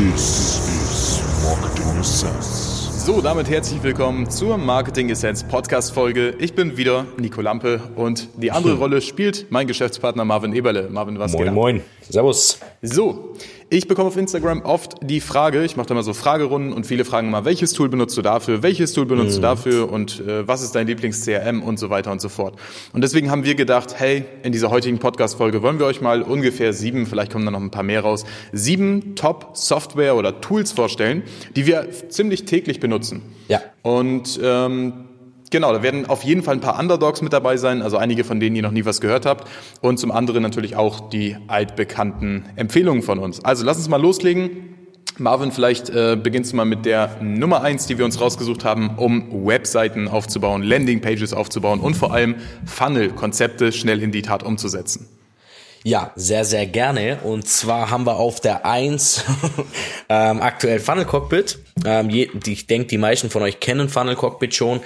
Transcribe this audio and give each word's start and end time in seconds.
This 0.00 0.58
is 0.80 1.22
Marketing 1.44 2.00
Essence. 2.00 3.04
So, 3.04 3.20
damit 3.20 3.50
herzlich 3.50 3.82
willkommen 3.82 4.30
zur 4.30 4.56
Marketing 4.56 5.10
Essence 5.10 5.44
Podcast 5.44 5.92
Folge. 5.92 6.34
Ich 6.38 6.54
bin 6.54 6.78
wieder 6.78 7.04
Nico 7.18 7.42
Lampe 7.42 7.82
und 7.96 8.28
die 8.42 8.50
andere 8.50 8.78
Rolle 8.78 9.02
spielt 9.02 9.50
mein 9.50 9.66
Geschäftspartner 9.66 10.24
Marvin 10.24 10.54
Eberle. 10.54 10.88
Marvin, 10.88 11.18
was 11.18 11.32
geht 11.32 11.40
Moin, 11.40 11.48
ab? 11.48 11.54
moin. 11.54 11.82
Servus. 12.08 12.60
So, 12.80 13.34
ich 13.70 13.86
bekomme 13.86 14.08
auf 14.08 14.16
Instagram 14.16 14.62
oft 14.62 14.96
die 15.00 15.20
Frage, 15.20 15.64
ich 15.64 15.76
mache 15.76 15.86
da 15.86 15.94
mal 15.94 16.02
so 16.02 16.12
Fragerunden 16.12 16.72
und 16.72 16.86
viele 16.86 17.04
fragen 17.04 17.30
mal, 17.30 17.44
welches 17.44 17.72
Tool 17.72 17.88
benutzt 17.88 18.16
du 18.16 18.22
dafür, 18.22 18.64
welches 18.64 18.92
Tool 18.92 19.06
benutzt 19.06 19.36
du 19.36 19.40
dafür 19.40 19.90
und 19.90 20.20
äh, 20.20 20.46
was 20.46 20.62
ist 20.62 20.74
dein 20.74 20.88
Lieblings-CRM 20.88 21.62
und 21.62 21.78
so 21.78 21.88
weiter 21.88 22.10
und 22.10 22.20
so 22.20 22.28
fort. 22.28 22.58
Und 22.92 23.02
deswegen 23.02 23.30
haben 23.30 23.44
wir 23.44 23.54
gedacht, 23.54 23.94
hey, 23.96 24.24
in 24.42 24.50
dieser 24.50 24.70
heutigen 24.70 24.98
Podcast-Folge 24.98 25.62
wollen 25.62 25.78
wir 25.78 25.86
euch 25.86 26.00
mal 26.00 26.22
ungefähr 26.22 26.72
sieben, 26.72 27.06
vielleicht 27.06 27.32
kommen 27.32 27.44
da 27.44 27.52
noch 27.52 27.60
ein 27.60 27.70
paar 27.70 27.84
mehr 27.84 28.00
raus, 28.00 28.24
sieben 28.52 29.14
Top-Software 29.14 30.16
oder 30.16 30.40
Tools 30.40 30.72
vorstellen, 30.72 31.22
die 31.54 31.66
wir 31.66 31.88
ziemlich 32.08 32.46
täglich 32.46 32.80
benutzen. 32.80 33.22
Ja. 33.46 33.62
Und 33.82 34.40
ähm, 34.42 35.09
genau, 35.50 35.72
da 35.72 35.82
werden 35.82 36.06
auf 36.06 36.22
jeden 36.22 36.42
Fall 36.42 36.54
ein 36.54 36.60
paar 36.60 36.78
Underdogs 36.78 37.22
mit 37.22 37.32
dabei 37.32 37.56
sein, 37.56 37.82
also 37.82 37.96
einige 37.96 38.24
von 38.24 38.40
denen 38.40 38.56
ihr 38.56 38.62
noch 38.62 38.70
nie 38.70 38.84
was 38.84 39.00
gehört 39.00 39.26
habt. 39.26 39.48
Und 39.80 39.98
zum 39.98 40.10
anderen 40.10 40.42
natürlich 40.42 40.76
auch 40.76 41.10
die 41.10 41.36
altbekannten 41.48 42.46
Empfehlungen 42.56 43.02
von 43.02 43.18
uns. 43.18 43.44
Also 43.44 43.64
lass 43.64 43.76
uns 43.76 43.88
mal 43.88 44.00
loslegen. 44.00 44.70
Marvin, 45.18 45.52
vielleicht 45.52 45.90
äh, 45.90 46.16
beginnst 46.20 46.52
du 46.52 46.56
mal 46.56 46.64
mit 46.64 46.86
der 46.86 47.18
Nummer 47.20 47.62
eins, 47.62 47.86
die 47.86 47.98
wir 47.98 48.06
uns 48.06 48.20
rausgesucht 48.20 48.64
haben, 48.64 48.96
um 48.96 49.46
Webseiten 49.46 50.08
aufzubauen, 50.08 50.62
Landingpages 50.62 51.34
aufzubauen 51.34 51.80
und 51.80 51.94
vor 51.94 52.14
allem 52.14 52.36
Funnel-Konzepte 52.64 53.70
schnell 53.72 54.02
in 54.02 54.12
die 54.12 54.22
Tat 54.22 54.42
umzusetzen. 54.42 55.19
Ja, 55.82 56.12
sehr, 56.14 56.44
sehr 56.44 56.66
gerne. 56.66 57.20
Und 57.24 57.48
zwar 57.48 57.90
haben 57.90 58.04
wir 58.04 58.16
auf 58.16 58.40
der 58.40 58.66
1 58.66 59.24
ähm, 60.10 60.42
aktuell 60.42 60.78
Funnel 60.78 61.06
Cockpit. 61.06 61.58
Ähm, 61.86 62.10
je, 62.10 62.28
ich 62.46 62.66
denke, 62.66 62.88
die 62.88 62.98
meisten 62.98 63.30
von 63.30 63.42
euch 63.42 63.60
kennen 63.60 63.88
Funnel 63.88 64.14
Cockpit 64.14 64.54
schon. 64.54 64.80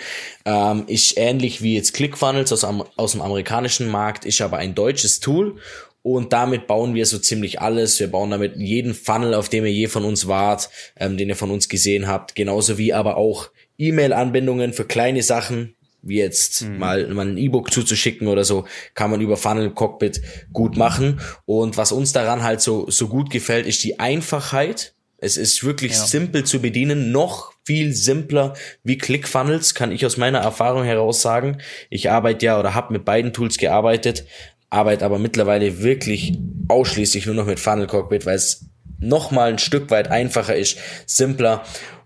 Ähm, 0.44 0.84
ist 0.86 1.16
ähnlich 1.16 1.62
wie 1.62 1.74
jetzt 1.74 1.94
ClickFunnels 1.94 2.52
aus, 2.52 2.64
aus 2.96 3.12
dem 3.12 3.22
amerikanischen 3.22 3.88
Markt, 3.88 4.24
ist 4.24 4.40
aber 4.40 4.58
ein 4.58 4.76
deutsches 4.76 5.18
Tool. 5.18 5.56
Und 6.02 6.32
damit 6.32 6.66
bauen 6.66 6.94
wir 6.94 7.06
so 7.06 7.18
ziemlich 7.18 7.60
alles. 7.60 7.98
Wir 7.98 8.08
bauen 8.08 8.30
damit 8.30 8.56
jeden 8.56 8.94
Funnel, 8.94 9.34
auf 9.34 9.48
dem 9.48 9.64
ihr 9.64 9.72
je 9.72 9.88
von 9.88 10.04
uns 10.04 10.28
wart, 10.28 10.68
ähm, 11.00 11.16
den 11.16 11.28
ihr 11.28 11.36
von 11.36 11.50
uns 11.50 11.68
gesehen 11.68 12.06
habt. 12.06 12.36
Genauso 12.36 12.78
wie 12.78 12.92
aber 12.92 13.16
auch 13.16 13.50
E-Mail-Anbindungen 13.78 14.72
für 14.72 14.84
kleine 14.84 15.22
Sachen, 15.22 15.74
wie 16.06 16.18
jetzt 16.18 16.68
mal, 16.68 17.06
mal 17.08 17.26
ein 17.26 17.36
E-Book 17.38 17.72
zuzuschicken 17.72 18.28
oder 18.28 18.44
so, 18.44 18.64
kann 18.94 19.10
man 19.10 19.20
über 19.20 19.36
Funnel 19.36 19.70
Cockpit 19.70 20.20
gut 20.52 20.76
machen. 20.76 21.20
Und 21.46 21.76
was 21.76 21.92
uns 21.92 22.12
daran 22.12 22.42
halt 22.42 22.60
so, 22.60 22.90
so 22.90 23.08
gut 23.08 23.30
gefällt, 23.30 23.66
ist 23.66 23.82
die 23.84 23.98
Einfachheit. 23.98 24.94
Es 25.18 25.36
ist 25.36 25.64
wirklich 25.64 25.96
simpel 25.96 26.44
zu 26.44 26.60
bedienen, 26.60 27.10
noch 27.10 27.52
viel 27.64 27.94
simpler 27.94 28.54
wie 28.82 28.98
ClickFunnels, 28.98 29.74
kann 29.74 29.90
ich 29.90 30.04
aus 30.04 30.18
meiner 30.18 30.40
Erfahrung 30.40 30.84
heraus 30.84 31.22
sagen. 31.22 31.58
Ich 31.88 32.10
arbeite 32.10 32.44
ja 32.44 32.60
oder 32.60 32.74
habe 32.74 32.92
mit 32.92 33.06
beiden 33.06 33.32
Tools 33.32 33.56
gearbeitet, 33.56 34.26
arbeite 34.68 35.04
aber 35.04 35.18
mittlerweile 35.18 35.82
wirklich 35.82 36.38
ausschließlich 36.68 37.26
nur 37.26 37.34
noch 37.34 37.46
mit 37.46 37.60
Funnel 37.60 37.86
Cockpit, 37.86 38.26
weil 38.26 38.36
es 38.36 38.66
noch 38.98 39.30
mal 39.30 39.50
ein 39.50 39.58
Stück 39.58 39.90
weit 39.90 40.08
einfacher 40.08 40.56
ist, 40.56 40.78
simpler 41.06 41.64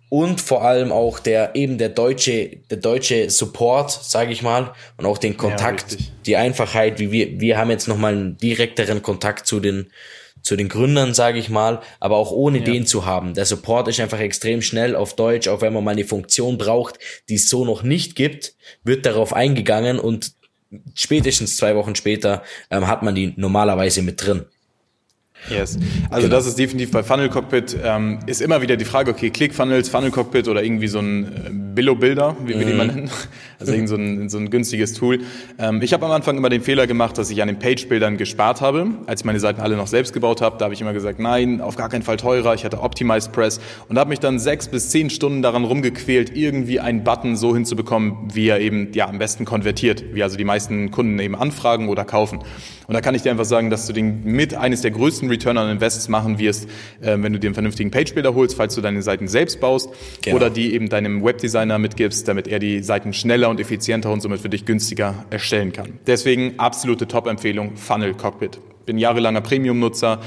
und 0.09 0.41
vor 0.41 0.65
allem 0.65 0.93
auch 0.93 1.19
der 1.19 1.55
eben 1.55 1.79
der 1.79 1.91
deutsche 1.91 2.59
der 2.71 2.79
deutsche 2.79 3.31
Support, 3.31 3.91
sage 3.91 4.33
ich 4.33 4.43
mal, 4.43 4.73
und 4.97 5.07
auch 5.07 5.19
den 5.19 5.37
Kontakt, 5.37 5.93
richtig. 5.93 6.13
die 6.27 6.37
Einfachheit, 6.37 6.99
wie 6.99 7.13
wir 7.13 7.41
wir 7.41 7.59
haben 7.59 7.71
jetzt 7.71 7.89
noch 7.89 7.99
mal 7.99 8.13
einen 8.13 8.37
direkteren 8.39 9.03
Kontakt 9.03 9.47
zu 9.47 9.61
den 9.61 9.91
zu 10.43 10.57
den 10.57 10.69
Gründern, 10.69 11.15
sage 11.15 11.39
ich 11.39 11.51
mal, 11.51 11.81
aber 12.01 12.17
auch 12.17 12.31
ohne 12.31 12.61
den 12.61 12.87
zu 12.87 13.05
haben. 13.05 13.35
Der 13.35 13.45
Support 13.45 13.89
ist 13.89 14.01
einfach 14.01 14.21
extrem 14.21 14.63
schnell 14.63 14.97
auf 14.97 15.15
Deutsch, 15.15 15.49
auch 15.49 15.61
wenn 15.61 15.73
man 15.73 15.85
mal 15.85 15.91
eine 15.91 16.05
Funktion 16.05 16.59
braucht, 16.59 16.99
die 17.29 17.35
es 17.35 17.49
so 17.49 17.65
noch 17.65 17.83
nicht 17.83 18.17
gibt, 18.17 18.55
wird 18.85 19.05
darauf 19.05 19.35
eingegangen 19.35 19.99
und 19.99 20.33
spätestens 20.95 21.57
zwei 21.57 21.75
Wochen 21.77 21.95
später 21.95 22.43
ähm, 22.71 22.87
hat 22.87 23.03
man 23.03 23.15
die 23.15 23.35
normalerweise 23.37 24.03
mit 24.03 24.25
drin. 24.25 24.47
Yes. 25.49 25.79
Also 26.11 26.29
das 26.29 26.47
ist 26.47 26.59
definitiv 26.59 26.91
bei 26.91 27.03
Funnel 27.03 27.29
Cockpit 27.29 27.77
ähm, 27.83 28.19
ist 28.27 28.43
immer 28.43 28.61
wieder 28.61 28.77
die 28.77 28.85
Frage, 28.85 29.11
okay, 29.11 29.31
ClickFunnels, 29.31 29.89
Funnel 29.89 30.11
Cockpit 30.11 30.49
oder 30.49 30.63
irgendwie 30.63 30.89
so 30.89 30.99
ein 30.99 31.25
äh, 31.25 31.51
Billo-Builder, 31.51 32.37
wie 32.45 32.59
wir 32.59 32.67
die 32.67 32.73
mal 32.75 32.87
nennen. 32.87 33.11
Also 33.61 33.73
irgend 33.73 33.89
so 33.89 33.97
ein, 33.97 34.29
so 34.29 34.39
ein 34.39 34.51
günstiges 34.51 34.95
Tool. 34.95 35.21
Ähm, 35.59 35.83
ich 35.83 35.93
habe 35.93 36.07
am 36.07 36.13
Anfang 36.13 36.37
immer 36.37 36.49
den 36.49 36.63
Fehler 36.63 36.87
gemacht, 36.87 37.19
dass 37.19 37.29
ich 37.31 37.43
an 37.43 37.49
den 37.49 37.59
Page-Bildern 37.59 38.17
gespart 38.17 38.61
habe. 38.61 38.87
Als 39.07 39.23
ich 39.23 39.25
meine 39.25 39.41
Seiten 39.41 39.61
alle 39.61 39.77
noch 39.77 39.89
selbst 39.89 40.13
gebaut 40.13 40.41
habe, 40.41 40.59
da 40.59 40.67
habe 40.67 40.75
ich 40.75 40.81
immer 40.81 40.93
gesagt, 40.93 41.19
nein, 41.19 41.61
auf 41.61 41.77
gar 41.77 41.89
keinen 41.89 42.03
Fall 42.03 42.19
teurer. 42.19 42.55
Ich 42.55 42.65
hatte 42.65 42.81
Optimized 42.81 43.33
Press 43.33 43.61
und 43.89 43.99
habe 43.99 44.11
mich 44.11 44.21
dann 44.21 44.39
sechs 44.39 44.69
bis 44.69 44.91
zehn 44.91 45.11
Stunden 45.11 45.43
daran 45.43 45.65
rumgequält, 45.65 46.37
irgendwie 46.37 46.79
einen 46.79 47.05
Button 47.05 47.37
so 47.37 47.55
hinzubekommen, 47.55 48.29
wie 48.33 48.49
er 48.49 48.61
eben 48.61 48.93
ja 48.93 49.09
am 49.09 49.19
besten 49.19 49.45
konvertiert, 49.45 50.05
wie 50.13 50.23
also 50.23 50.37
die 50.37 50.45
meisten 50.45 50.91
Kunden 50.91 51.19
eben 51.19 51.35
anfragen 51.35 51.89
oder 51.89 52.05
kaufen. 52.05 52.41
Und 52.89 52.95
da 52.95 53.03
kann 53.03 53.15
ich 53.15 53.23
dir 53.23 53.31
einfach 53.31 53.45
sagen, 53.45 53.69
dass 53.69 53.87
du 53.87 53.93
den 53.93 54.25
mit 54.25 54.55
eines 54.55 54.81
der 54.81 54.91
größten 54.91 55.28
Return 55.29 55.59
on 55.59 55.71
Invests 55.71 56.09
machen 56.09 56.39
wirst, 56.39 56.69
äh, 57.01 57.17
wenn 57.19 57.33
du 57.33 57.39
dir 57.39 57.49
einen 57.49 57.55
vernünftigen 57.55 57.91
Page-Builder 57.91 58.35
holst, 58.35 58.57
falls 58.57 58.75
du 58.75 58.81
deine 58.81 59.03
Seiten 59.03 59.29
selbst 59.29 59.61
baust 59.61 59.91
Genau. 60.23 60.37
oder 60.37 60.51
die 60.51 60.75
eben 60.75 60.89
deinem 60.89 61.25
Webdesigner 61.25 61.79
mitgibst, 61.79 62.27
damit 62.29 62.49
er 62.49 62.59
die 62.59 62.83
Seiten 62.83 63.13
schneller 63.13 63.49
und 63.49 63.61
effizienter 63.61 64.11
und 64.13 64.21
somit 64.21 64.41
für 64.41 64.49
dich 64.49 64.65
günstiger 64.65 65.25
erstellen 65.31 65.73
kann. 65.73 65.99
Deswegen 66.07 66.55
absolute 66.59 67.07
Top-Empfehlung 67.09 67.77
Funnel 67.77 68.15
Cockpit. 68.15 68.59
Bin 68.87 68.99
jahrelanger 68.99 69.43
Premium-Nutzer. 69.43 70.21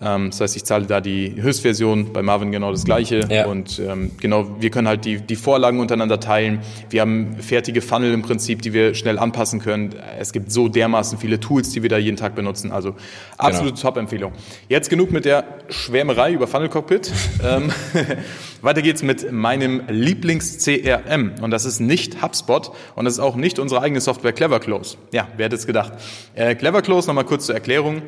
Ähm, 0.00 0.30
das 0.30 0.40
heißt, 0.40 0.56
ich 0.56 0.64
zahle 0.64 0.86
da 0.86 1.00
die 1.00 1.34
Höchstversion, 1.40 2.12
bei 2.12 2.22
Marvin 2.22 2.52
genau 2.52 2.70
das 2.70 2.84
gleiche. 2.84 3.20
Ja. 3.30 3.46
Und 3.46 3.78
ähm, 3.78 4.10
genau, 4.20 4.60
wir 4.60 4.70
können 4.70 4.88
halt 4.88 5.04
die, 5.04 5.20
die 5.20 5.36
Vorlagen 5.36 5.80
untereinander 5.80 6.20
teilen. 6.20 6.60
Wir 6.90 7.00
haben 7.00 7.36
fertige 7.38 7.80
Funnel 7.80 8.12
im 8.12 8.22
Prinzip, 8.22 8.62
die 8.62 8.72
wir 8.72 8.94
schnell 8.94 9.18
anpassen 9.18 9.60
können. 9.60 9.94
Es 10.18 10.32
gibt 10.32 10.52
so 10.52 10.68
dermaßen 10.68 11.18
viele 11.18 11.40
Tools, 11.40 11.70
die 11.70 11.82
wir 11.82 11.88
da 11.88 11.96
jeden 11.96 12.16
Tag 12.16 12.34
benutzen. 12.34 12.72
Also 12.72 12.94
absolute 13.38 13.80
Top-Empfehlung. 13.80 14.32
Jetzt 14.68 14.90
genug 14.90 15.12
mit 15.12 15.24
der 15.24 15.44
Schwärmerei 15.70 16.32
über 16.32 16.46
Funnel 16.46 16.68
Cockpit. 16.68 17.10
ähm, 17.44 17.70
weiter 18.62 18.82
geht's 18.82 19.02
mit 19.02 19.32
meinem 19.32 19.82
Lieblings-CRM. 19.88 21.36
Und 21.40 21.50
das 21.50 21.64
ist 21.64 21.80
nicht 21.80 22.22
HubSpot 22.22 22.70
und 22.96 23.06
das 23.06 23.14
ist 23.14 23.20
auch 23.20 23.36
nicht 23.36 23.58
unsere 23.58 23.80
eigene 23.80 24.00
Software 24.00 24.32
Cleverclose. 24.32 24.98
Ja, 25.12 25.28
wer 25.36 25.46
hätte 25.46 25.56
es 25.56 25.66
gedacht? 25.66 25.94
Äh, 26.34 26.54
Cleverclose, 26.54 27.06
nochmal 27.06 27.24
kurz 27.24 27.46
zur 27.46 27.54
Erklärung 27.54 28.02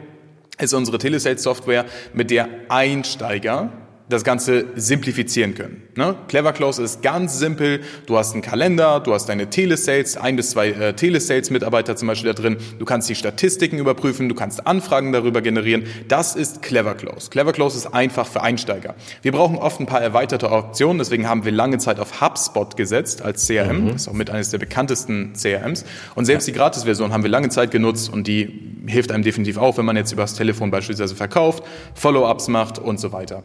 ist 0.61 0.75
unsere 0.75 0.99
Telesales-Software, 0.99 1.87
mit 2.13 2.31
der 2.31 2.49
Einsteiger 2.69 3.73
das 4.09 4.25
Ganze 4.25 4.67
simplifizieren 4.77 5.55
können. 5.55 5.83
Ne? 5.99 6.15
Cleverclose 6.29 6.81
ist 6.81 7.03
ganz 7.03 7.41
simpel. 7.41 7.81
Du 8.07 8.17
hast 8.17 8.33
einen 8.33 8.41
Kalender, 8.41 9.01
du 9.01 9.15
hast 9.15 9.29
deine 9.29 9.51
Telesales, 9.51 10.17
ein 10.17 10.37
bis 10.37 10.51
zwei 10.51 10.69
äh, 10.69 10.95
Telesales-Mitarbeiter 10.95 11.97
zum 11.97 12.07
Beispiel 12.07 12.33
da 12.33 12.41
drin. 12.41 12.57
Du 12.79 12.85
kannst 12.85 13.09
die 13.09 13.17
Statistiken 13.17 13.79
überprüfen, 13.79 14.29
du 14.29 14.37
kannst 14.37 14.65
Anfragen 14.65 15.11
darüber 15.11 15.43
generieren. 15.43 15.89
Das 16.07 16.37
ist 16.37 16.63
Cleverclose. 16.63 17.31
Cleverclose 17.31 17.79
ist 17.79 17.87
einfach 17.89 18.29
für 18.29 18.43
Einsteiger. 18.43 18.95
Wir 19.23 19.33
brauchen 19.33 19.57
oft 19.57 19.81
ein 19.81 19.87
paar 19.87 20.01
erweiterte 20.01 20.53
Optionen, 20.53 20.99
deswegen 20.99 21.29
haben 21.29 21.45
wir 21.45 21.51
lange 21.51 21.79
Zeit 21.79 21.99
auf 21.99 22.21
HubSpot 22.21 22.77
gesetzt 22.77 23.23
als 23.23 23.49
CRM. 23.49 23.89
Das 23.89 24.03
ist 24.03 24.09
auch 24.09 24.13
mit 24.13 24.31
eines 24.31 24.51
der 24.51 24.59
bekanntesten 24.59 25.33
CRMs. 25.33 25.85
Und 26.15 26.27
selbst 26.27 26.47
die 26.47 26.53
Gratis-Version 26.53 27.13
haben 27.13 27.25
wir 27.25 27.31
lange 27.31 27.49
Zeit 27.49 27.73
genutzt 27.73 28.13
und 28.13 28.29
die 28.29 28.77
hilft 28.87 29.11
einem 29.11 29.25
definitiv 29.25 29.59
auch, 29.59 29.79
wenn 29.79 29.85
man 29.85 29.97
jetzt 29.97 30.13
übers 30.13 30.35
Telefon 30.35 30.71
beispielsweise 30.71 31.17
verkauft, 31.17 31.65
Follow-ups 31.95 32.47
macht 32.47 32.79
und 32.79 33.01
so 33.01 33.11
weiter. 33.11 33.43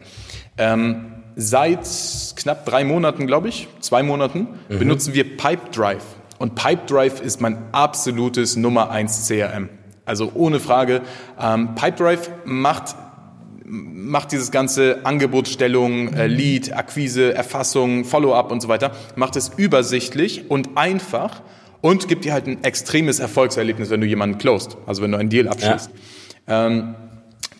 Ähm, 0.56 1.13
seit 1.36 1.86
knapp 2.36 2.64
drei 2.66 2.84
Monaten, 2.84 3.26
glaube 3.26 3.48
ich, 3.48 3.68
zwei 3.80 4.02
Monaten, 4.02 4.48
benutzen 4.68 5.14
wir 5.14 5.36
Pipedrive. 5.36 6.02
Und 6.38 6.54
Pipedrive 6.54 7.22
ist 7.22 7.40
mein 7.40 7.58
absolutes 7.72 8.56
Nummer 8.56 8.90
eins 8.90 9.26
CRM. 9.26 9.68
Also 10.04 10.32
ohne 10.34 10.60
Frage. 10.60 11.02
Ähm, 11.40 11.74
Pipedrive 11.74 12.30
macht 12.44 12.96
macht 13.66 14.32
dieses 14.32 14.50
ganze 14.50 15.04
Angebotsstellung, 15.06 16.12
äh, 16.12 16.26
Lead, 16.26 16.76
Akquise, 16.76 17.34
Erfassung, 17.34 18.04
Follow-up 18.04 18.52
und 18.52 18.60
so 18.60 18.68
weiter, 18.68 18.92
macht 19.16 19.36
es 19.36 19.52
übersichtlich 19.56 20.50
und 20.50 20.76
einfach 20.76 21.40
und 21.80 22.06
gibt 22.06 22.24
dir 22.24 22.34
halt 22.34 22.46
ein 22.46 22.62
extremes 22.62 23.20
Erfolgserlebnis, 23.20 23.90
wenn 23.90 24.02
du 24.02 24.06
jemanden 24.06 24.38
closed, 24.38 24.76
also 24.86 25.02
wenn 25.02 25.12
du 25.12 25.18
einen 25.18 25.30
Deal 25.30 25.48
abschließt. 25.48 25.90
Ähm, 26.46 26.94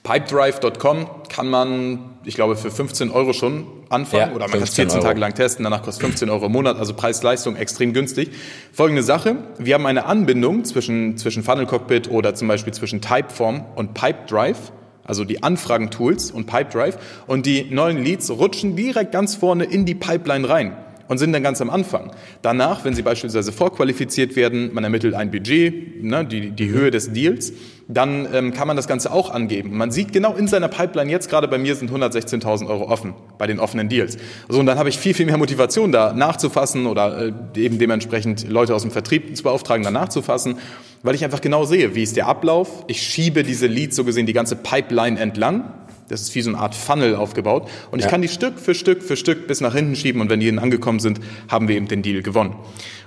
Pipedrive.com 0.04 1.06
kann 1.30 1.48
man, 1.48 1.98
ich 2.24 2.34
glaube, 2.34 2.56
für 2.56 2.70
15 2.70 3.10
Euro 3.10 3.32
schon 3.32 3.66
anfangen 3.88 4.28
Ja, 4.28 4.34
oder 4.34 4.44
man 4.44 4.50
kann 4.50 4.62
es 4.64 4.74
15 4.74 4.90
14 4.90 5.00
Tage 5.00 5.18
lang 5.18 5.34
testen, 5.34 5.64
danach 5.64 5.82
kostet 5.82 6.04
15 6.04 6.28
Euro 6.28 6.44
im 6.46 6.52
Monat, 6.52 6.78
also 6.78 6.92
Preis-Leistung 6.92 7.56
extrem 7.56 7.94
günstig. 7.94 8.30
Folgende 8.70 9.02
Sache, 9.02 9.36
wir 9.58 9.72
haben 9.72 9.86
eine 9.86 10.04
Anbindung 10.04 10.66
zwischen, 10.66 11.16
zwischen 11.16 11.42
Funnel 11.42 11.64
Cockpit 11.64 12.10
oder 12.10 12.34
zum 12.34 12.48
Beispiel 12.48 12.74
zwischen 12.74 13.00
Typeform 13.00 13.64
und 13.76 13.94
Pipedrive, 13.94 14.72
also 15.04 15.24
die 15.24 15.42
Anfragentools 15.42 16.30
und 16.30 16.44
Pipedrive 16.44 16.98
und 17.26 17.46
die 17.46 17.64
neuen 17.70 18.04
Leads 18.04 18.30
rutschen 18.30 18.76
direkt 18.76 19.12
ganz 19.12 19.36
vorne 19.36 19.64
in 19.64 19.86
die 19.86 19.94
Pipeline 19.94 20.46
rein. 20.46 20.76
Und 21.08 21.18
sind 21.18 21.32
dann 21.32 21.42
ganz 21.42 21.60
am 21.60 21.70
Anfang. 21.70 22.10
Danach, 22.42 22.84
wenn 22.84 22.94
sie 22.94 23.02
beispielsweise 23.02 23.52
vorqualifiziert 23.52 24.36
werden, 24.36 24.72
man 24.72 24.84
ermittelt 24.84 25.14
ein 25.14 25.30
Budget, 25.30 26.02
ne, 26.02 26.24
die, 26.24 26.50
die 26.50 26.68
Höhe 26.68 26.90
des 26.90 27.12
Deals, 27.12 27.52
dann 27.88 28.26
ähm, 28.32 28.52
kann 28.54 28.66
man 28.66 28.76
das 28.76 28.88
Ganze 28.88 29.12
auch 29.12 29.30
angeben. 29.30 29.76
Man 29.76 29.90
sieht 29.90 30.12
genau 30.12 30.34
in 30.34 30.48
seiner 30.48 30.68
Pipeline, 30.68 31.10
jetzt 31.10 31.28
gerade 31.28 31.48
bei 31.48 31.58
mir 31.58 31.76
sind 31.76 31.90
116.000 31.90 32.66
Euro 32.66 32.88
offen 32.88 33.14
bei 33.36 33.46
den 33.46 33.60
offenen 33.60 33.88
Deals. 33.88 34.16
So, 34.48 34.60
und 34.60 34.66
dann 34.66 34.78
habe 34.78 34.88
ich 34.88 34.98
viel, 34.98 35.14
viel 35.14 35.26
mehr 35.26 35.36
Motivation 35.36 35.92
da 35.92 36.12
nachzufassen 36.12 36.86
oder 36.86 37.32
äh, 37.54 37.60
eben 37.60 37.78
dementsprechend 37.78 38.48
Leute 38.48 38.74
aus 38.74 38.82
dem 38.82 38.90
Vertrieb 38.90 39.36
zu 39.36 39.42
beauftragen, 39.42 39.84
da 39.84 39.90
nachzufassen, 39.90 40.56
weil 41.02 41.14
ich 41.14 41.24
einfach 41.24 41.42
genau 41.42 41.64
sehe, 41.64 41.94
wie 41.94 42.02
ist 42.02 42.16
der 42.16 42.26
Ablauf. 42.26 42.84
Ich 42.86 43.02
schiebe 43.02 43.42
diese 43.42 43.66
Leads 43.66 43.96
so 43.96 44.04
gesehen 44.04 44.24
die 44.24 44.32
ganze 44.32 44.56
Pipeline 44.56 45.20
entlang 45.20 45.64
das 46.08 46.22
ist 46.22 46.34
wie 46.34 46.42
so 46.42 46.50
eine 46.50 46.58
Art 46.58 46.74
Funnel 46.74 47.16
aufgebaut. 47.16 47.68
Und 47.90 47.98
ich 47.98 48.04
ja. 48.04 48.10
kann 48.10 48.22
die 48.22 48.28
Stück 48.28 48.58
für 48.58 48.74
Stück 48.74 49.02
für 49.02 49.16
Stück 49.16 49.46
bis 49.46 49.60
nach 49.60 49.74
hinten 49.74 49.96
schieben. 49.96 50.20
Und 50.20 50.30
wenn 50.30 50.40
die 50.40 50.46
hinten 50.46 50.60
angekommen 50.60 51.00
sind, 51.00 51.20
haben 51.48 51.68
wir 51.68 51.76
eben 51.76 51.88
den 51.88 52.02
Deal 52.02 52.22
gewonnen. 52.22 52.56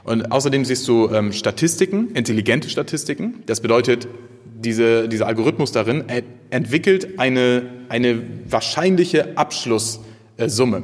Und 0.03 0.31
außerdem 0.31 0.65
siehst 0.65 0.87
du 0.87 1.09
ähm, 1.11 1.33
Statistiken, 1.33 2.11
intelligente 2.13 2.69
Statistiken. 2.69 3.43
Das 3.45 3.61
bedeutet, 3.61 4.07
diese, 4.59 5.07
dieser 5.07 5.27
Algorithmus 5.27 5.71
darin 5.71 6.05
entwickelt 6.49 7.19
eine, 7.19 7.63
eine 7.89 8.23
wahrscheinliche 8.49 9.37
Abschlusssumme. 9.37 10.83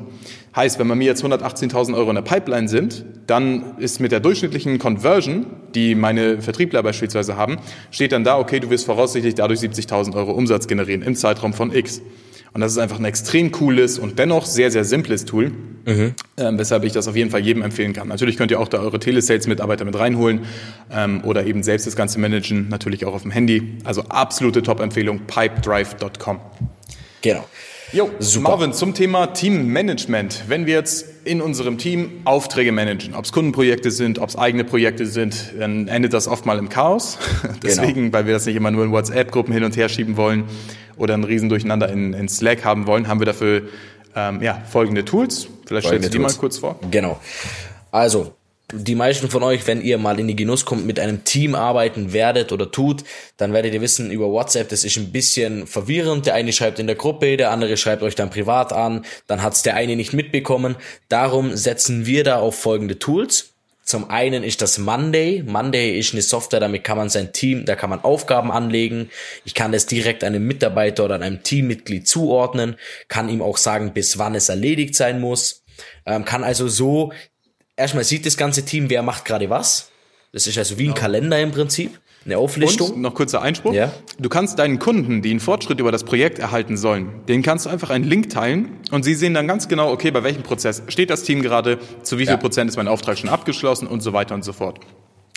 Heißt, 0.55 0.77
wenn 0.77 0.87
bei 0.87 0.95
mir 0.95 1.05
jetzt 1.05 1.23
118.000 1.23 1.95
Euro 1.95 2.09
in 2.09 2.15
der 2.15 2.21
Pipeline 2.21 2.67
sind, 2.67 3.05
dann 3.25 3.77
ist 3.77 3.99
mit 3.99 4.11
der 4.11 4.19
durchschnittlichen 4.19 4.77
Conversion, 4.77 5.47
die 5.73 5.95
meine 5.95 6.41
Vertriebler 6.41 6.83
beispielsweise 6.83 7.37
haben, 7.37 7.57
steht 7.89 8.11
dann 8.11 8.23
da, 8.23 8.37
okay, 8.37 8.59
du 8.59 8.69
wirst 8.69 8.85
voraussichtlich 8.85 9.33
dadurch 9.35 9.59
70.000 9.59 10.15
Euro 10.15 10.31
Umsatz 10.31 10.67
generieren 10.67 11.01
im 11.01 11.15
Zeitraum 11.15 11.53
von 11.53 11.73
X. 11.73 12.01
Und 12.53 12.61
das 12.61 12.71
ist 12.71 12.77
einfach 12.77 12.99
ein 12.99 13.05
extrem 13.05 13.51
cooles 13.51 13.97
und 13.97 14.19
dennoch 14.19 14.45
sehr, 14.45 14.69
sehr 14.69 14.83
simples 14.85 15.25
Tool, 15.25 15.51
mhm. 15.85 16.13
ähm, 16.37 16.59
weshalb 16.59 16.83
ich 16.83 16.93
das 16.93 17.07
auf 17.07 17.15
jeden 17.15 17.31
Fall 17.31 17.41
jedem 17.41 17.63
empfehlen 17.63 17.93
kann. 17.93 18.07
Natürlich 18.07 18.37
könnt 18.37 18.51
ihr 18.51 18.59
auch 18.59 18.67
da 18.67 18.77
eure 18.77 18.99
Telesales-Mitarbeiter 18.99 19.85
mit 19.85 19.97
reinholen 19.97 20.41
ähm, 20.91 21.23
oder 21.23 21.47
eben 21.47 21.63
selbst 21.63 21.87
das 21.87 21.95
Ganze 21.95 22.19
managen, 22.19 22.69
natürlich 22.69 23.05
auch 23.05 23.15
auf 23.15 23.23
dem 23.23 23.31
Handy. 23.31 23.79
Also 23.85 24.03
absolute 24.03 24.61
Top-Empfehlung, 24.61 25.21
pipedrive.com. 25.25 26.39
Genau. 27.23 27.45
Jo, 27.93 28.09
Super. 28.17 28.49
Marvin, 28.49 28.73
zum 28.73 28.95
Thema 28.95 29.27
Teammanagement. 29.27 30.45
Wenn 30.47 30.65
wir 30.65 30.73
jetzt 30.73 31.05
in 31.25 31.41
unserem 31.41 31.77
Team 31.77 32.21
Aufträge 32.25 32.71
managen, 32.71 33.13
ob 33.13 33.25
es 33.25 33.31
Kundenprojekte 33.31 33.91
sind, 33.91 34.17
ob 34.17 34.29
es 34.29 34.35
eigene 34.35 34.63
Projekte 34.63 35.05
sind, 35.05 35.53
dann 35.59 35.87
endet 35.87 36.13
das 36.13 36.27
oft 36.27 36.47
mal 36.47 36.57
im 36.57 36.69
Chaos. 36.69 37.19
Deswegen, 37.63 38.05
genau. 38.05 38.13
weil 38.13 38.25
wir 38.25 38.33
das 38.33 38.47
nicht 38.47 38.55
immer 38.55 38.71
nur 38.71 38.83
in 38.83 38.91
WhatsApp-Gruppen 38.91 39.53
hin 39.53 39.63
und 39.63 39.77
her 39.77 39.89
schieben 39.89 40.17
wollen 40.17 40.45
oder 40.97 41.13
ein 41.13 41.23
Riesendurcheinander 41.23 41.87
in, 41.89 42.13
in 42.13 42.27
Slack 42.29 42.65
haben 42.65 42.87
wollen, 42.87 43.07
haben 43.07 43.21
wir 43.21 43.27
dafür 43.27 43.61
ähm, 44.15 44.41
ja, 44.41 44.59
folgende 44.67 45.05
Tools. 45.05 45.47
Vielleicht 45.67 45.85
folgende 45.85 46.07
stellst 46.07 46.13
du 46.15 46.17
die 46.17 46.19
mal 46.19 46.33
kurz 46.33 46.57
vor. 46.57 46.79
Genau. 46.89 47.19
Also, 47.91 48.33
die 48.73 48.95
meisten 48.95 49.29
von 49.29 49.43
euch, 49.43 49.67
wenn 49.67 49.81
ihr 49.81 49.97
mal 49.97 50.19
in 50.19 50.27
die 50.27 50.35
Genuss 50.35 50.65
kommt, 50.65 50.85
mit 50.85 50.99
einem 50.99 51.23
Team 51.23 51.55
arbeiten 51.55 52.11
werdet 52.11 52.51
oder 52.51 52.71
tut, 52.71 53.03
dann 53.37 53.53
werdet 53.53 53.73
ihr 53.73 53.81
wissen, 53.81 54.11
über 54.11 54.29
WhatsApp, 54.29 54.69
das 54.69 54.83
ist 54.83 54.97
ein 54.97 55.11
bisschen 55.11 55.67
verwirrend. 55.67 56.25
Der 56.25 56.33
eine 56.33 56.51
schreibt 56.51 56.79
in 56.79 56.87
der 56.87 56.95
Gruppe, 56.95 57.37
der 57.37 57.51
andere 57.51 57.77
schreibt 57.77 58.03
euch 58.03 58.15
dann 58.15 58.29
privat 58.29 58.73
an, 58.73 59.05
dann 59.27 59.43
hat's 59.43 59.61
der 59.61 59.75
eine 59.75 59.95
nicht 59.95 60.13
mitbekommen. 60.13 60.75
Darum 61.07 61.55
setzen 61.55 62.05
wir 62.05 62.23
da 62.23 62.39
auf 62.39 62.59
folgende 62.59 62.99
Tools. 62.99 63.53
Zum 63.85 64.09
einen 64.09 64.43
ist 64.43 64.61
das 64.61 64.77
Monday. 64.77 65.43
Monday 65.45 65.99
ist 65.99 66.13
eine 66.13 66.21
Software, 66.21 66.61
damit 66.61 66.83
kann 66.83 66.97
man 66.97 67.09
sein 67.09 67.33
Team, 67.33 67.65
da 67.65 67.75
kann 67.75 67.89
man 67.89 68.01
Aufgaben 68.01 68.49
anlegen. 68.49 69.09
Ich 69.45 69.53
kann 69.53 69.73
das 69.73 69.85
direkt 69.85 70.23
einem 70.23 70.47
Mitarbeiter 70.47 71.05
oder 71.05 71.15
einem 71.15 71.43
Teammitglied 71.43 72.07
zuordnen, 72.07 72.77
kann 73.09 73.29
ihm 73.29 73.41
auch 73.41 73.57
sagen, 73.57 73.93
bis 73.93 74.17
wann 74.17 74.35
es 74.35 74.49
erledigt 74.49 74.95
sein 74.95 75.19
muss. 75.19 75.63
Ähm, 76.05 76.23
kann 76.23 76.43
also 76.43 76.67
so 76.67 77.11
erstmal 77.75 78.03
sieht 78.03 78.25
das 78.25 78.37
ganze 78.37 78.65
Team, 78.65 78.89
wer 78.89 79.03
macht 79.03 79.25
gerade 79.25 79.49
was. 79.49 79.89
Das 80.31 80.47
ist 80.47 80.57
also 80.57 80.79
wie 80.79 80.87
ein 80.87 80.93
Kalender 80.93 81.39
im 81.39 81.51
Prinzip. 81.51 81.99
Eine 82.25 82.37
Auflistung. 82.37 82.91
Und 82.91 83.01
noch 83.01 83.13
kurzer 83.13 83.41
Einspruch. 83.41 83.73
Ja. 83.73 83.91
Du 84.17 84.29
kannst 84.29 84.57
deinen 84.57 84.79
Kunden, 84.79 85.21
die 85.21 85.29
einen 85.29 85.41
Fortschritt 85.41 85.79
über 85.79 85.91
das 85.91 86.05
Projekt 86.05 86.39
erhalten 86.39 86.77
sollen, 86.77 87.25
denen 87.27 87.43
kannst 87.43 87.65
du 87.65 87.69
einfach 87.69 87.89
einen 87.89 88.05
Link 88.05 88.29
teilen 88.29 88.77
und 88.91 89.03
sie 89.03 89.13
sehen 89.13 89.33
dann 89.33 89.47
ganz 89.47 89.67
genau, 89.67 89.91
okay, 89.91 90.09
bei 90.09 90.23
welchem 90.23 90.41
Prozess 90.41 90.83
steht 90.87 91.09
das 91.09 91.23
Team 91.23 91.41
gerade, 91.41 91.79
zu 92.01 92.17
wie 92.17 92.25
viel 92.25 92.35
ja. 92.35 92.37
Prozent 92.37 92.69
ist 92.69 92.77
mein 92.77 92.87
Auftrag 92.87 93.17
schon 93.17 93.29
abgeschlossen 93.29 93.87
und 93.87 94.01
so 94.01 94.13
weiter 94.13 94.35
und 94.35 94.45
so 94.45 94.53
fort. 94.53 94.79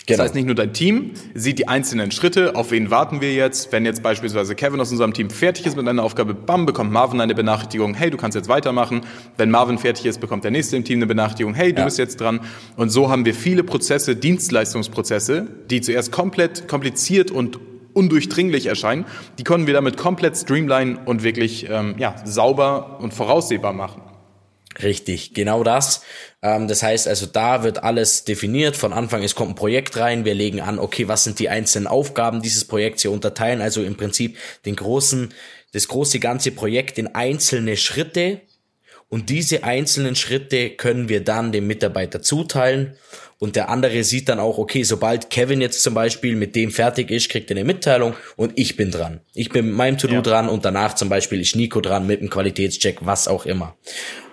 Genau. 0.07 0.19
Das 0.19 0.27
heißt, 0.27 0.35
nicht 0.35 0.45
nur 0.45 0.55
dein 0.55 0.71
Team 0.71 1.11
sieht 1.33 1.59
die 1.59 1.67
einzelnen 1.67 2.11
Schritte, 2.11 2.55
auf 2.55 2.71
wen 2.71 2.89
warten 2.89 3.19
wir 3.19 3.33
jetzt. 3.33 3.73
Wenn 3.73 3.83
jetzt 3.83 4.01
beispielsweise 4.01 4.55
Kevin 4.55 4.79
aus 4.79 4.89
unserem 4.89 5.13
Team 5.13 5.29
fertig 5.29 5.65
ist 5.65 5.75
mit 5.75 5.85
einer 5.85 6.01
Aufgabe, 6.01 6.33
bam, 6.33 6.65
bekommt 6.65 6.93
Marvin 6.93 7.19
eine 7.19 7.35
Benachrichtigung, 7.35 7.93
hey, 7.93 8.09
du 8.09 8.15
kannst 8.15 8.33
jetzt 8.33 8.47
weitermachen. 8.47 9.01
Wenn 9.35 9.51
Marvin 9.51 9.77
fertig 9.77 10.05
ist, 10.05 10.21
bekommt 10.21 10.45
der 10.45 10.51
nächste 10.51 10.77
im 10.77 10.85
Team 10.85 10.99
eine 10.99 11.07
Benachrichtigung, 11.07 11.53
hey, 11.53 11.73
du 11.73 11.79
ja. 11.79 11.85
bist 11.85 11.97
jetzt 11.97 12.21
dran. 12.21 12.39
Und 12.77 12.89
so 12.89 13.09
haben 13.09 13.25
wir 13.25 13.33
viele 13.33 13.65
Prozesse, 13.65 14.15
Dienstleistungsprozesse, 14.15 15.45
die 15.69 15.81
zuerst 15.81 16.13
komplett 16.13 16.69
kompliziert 16.69 17.29
und 17.29 17.59
undurchdringlich 17.91 18.67
erscheinen, 18.67 19.03
die 19.39 19.43
können 19.43 19.67
wir 19.67 19.73
damit 19.73 19.97
komplett 19.97 20.37
streamline 20.37 20.99
und 21.03 21.23
wirklich 21.23 21.67
ähm, 21.69 21.95
ja, 21.97 22.15
sauber 22.23 22.99
und 23.01 23.13
voraussehbar 23.13 23.73
machen. 23.73 24.06
Richtig, 24.81 25.33
genau 25.33 25.63
das. 25.63 26.01
Ähm, 26.41 26.67
das 26.67 26.83
heißt 26.83 27.07
also, 27.07 27.25
da 27.25 27.63
wird 27.63 27.83
alles 27.83 28.25
definiert. 28.25 28.75
Von 28.75 28.93
Anfang, 28.93 29.23
es 29.23 29.33
kommt 29.33 29.51
ein 29.51 29.55
Projekt 29.55 29.97
rein, 29.97 30.25
wir 30.25 30.35
legen 30.35 30.61
an, 30.61 30.77
okay, 30.77 31.07
was 31.07 31.23
sind 31.23 31.39
die 31.39 31.49
einzelnen 31.49 31.87
Aufgaben 31.87 32.41
dieses 32.41 32.65
Projekts 32.65 33.01
hier 33.01 33.11
unterteilen, 33.11 33.61
also 33.61 33.83
im 33.83 33.97
Prinzip 33.97 34.37
den 34.65 34.75
großen, 34.75 35.33
das 35.73 35.87
große 35.87 36.19
ganze 36.19 36.51
Projekt 36.51 36.97
in 36.99 37.07
einzelne 37.15 37.75
Schritte. 37.75 38.41
Und 39.09 39.29
diese 39.29 39.63
einzelnen 39.63 40.15
Schritte 40.15 40.71
können 40.71 41.07
wir 41.07 41.23
dann 41.23 41.51
dem 41.51 41.65
Mitarbeiter 41.65 42.21
zuteilen 42.21 42.97
und 43.39 43.55
der 43.55 43.69
andere 43.69 44.03
sieht 44.03 44.29
dann 44.29 44.39
auch, 44.39 44.57
okay, 44.57 44.81
sobald 44.81 45.29
Kevin 45.29 45.61
jetzt 45.61 45.83
zum 45.83 45.93
Beispiel 45.93 46.35
mit 46.35 46.55
dem 46.55 46.71
fertig 46.71 47.11
ist, 47.11 47.29
kriegt 47.29 47.51
er 47.51 47.57
eine 47.57 47.65
Mitteilung 47.65 48.15
und 48.35 48.53
ich 48.55 48.75
bin 48.75 48.89
dran. 48.89 49.19
Ich 49.35 49.49
bin 49.49 49.67
mit 49.67 49.75
meinem 49.75 49.97
To-Do 49.99 50.15
ja. 50.15 50.21
dran 50.21 50.49
und 50.49 50.65
danach 50.65 50.95
zum 50.95 51.09
Beispiel 51.09 51.39
ist 51.39 51.55
Nico 51.55 51.79
dran 51.79 52.07
mit 52.07 52.21
dem 52.21 52.31
Qualitätscheck, 52.31 52.97
was 53.01 53.27
auch 53.27 53.45
immer. 53.45 53.77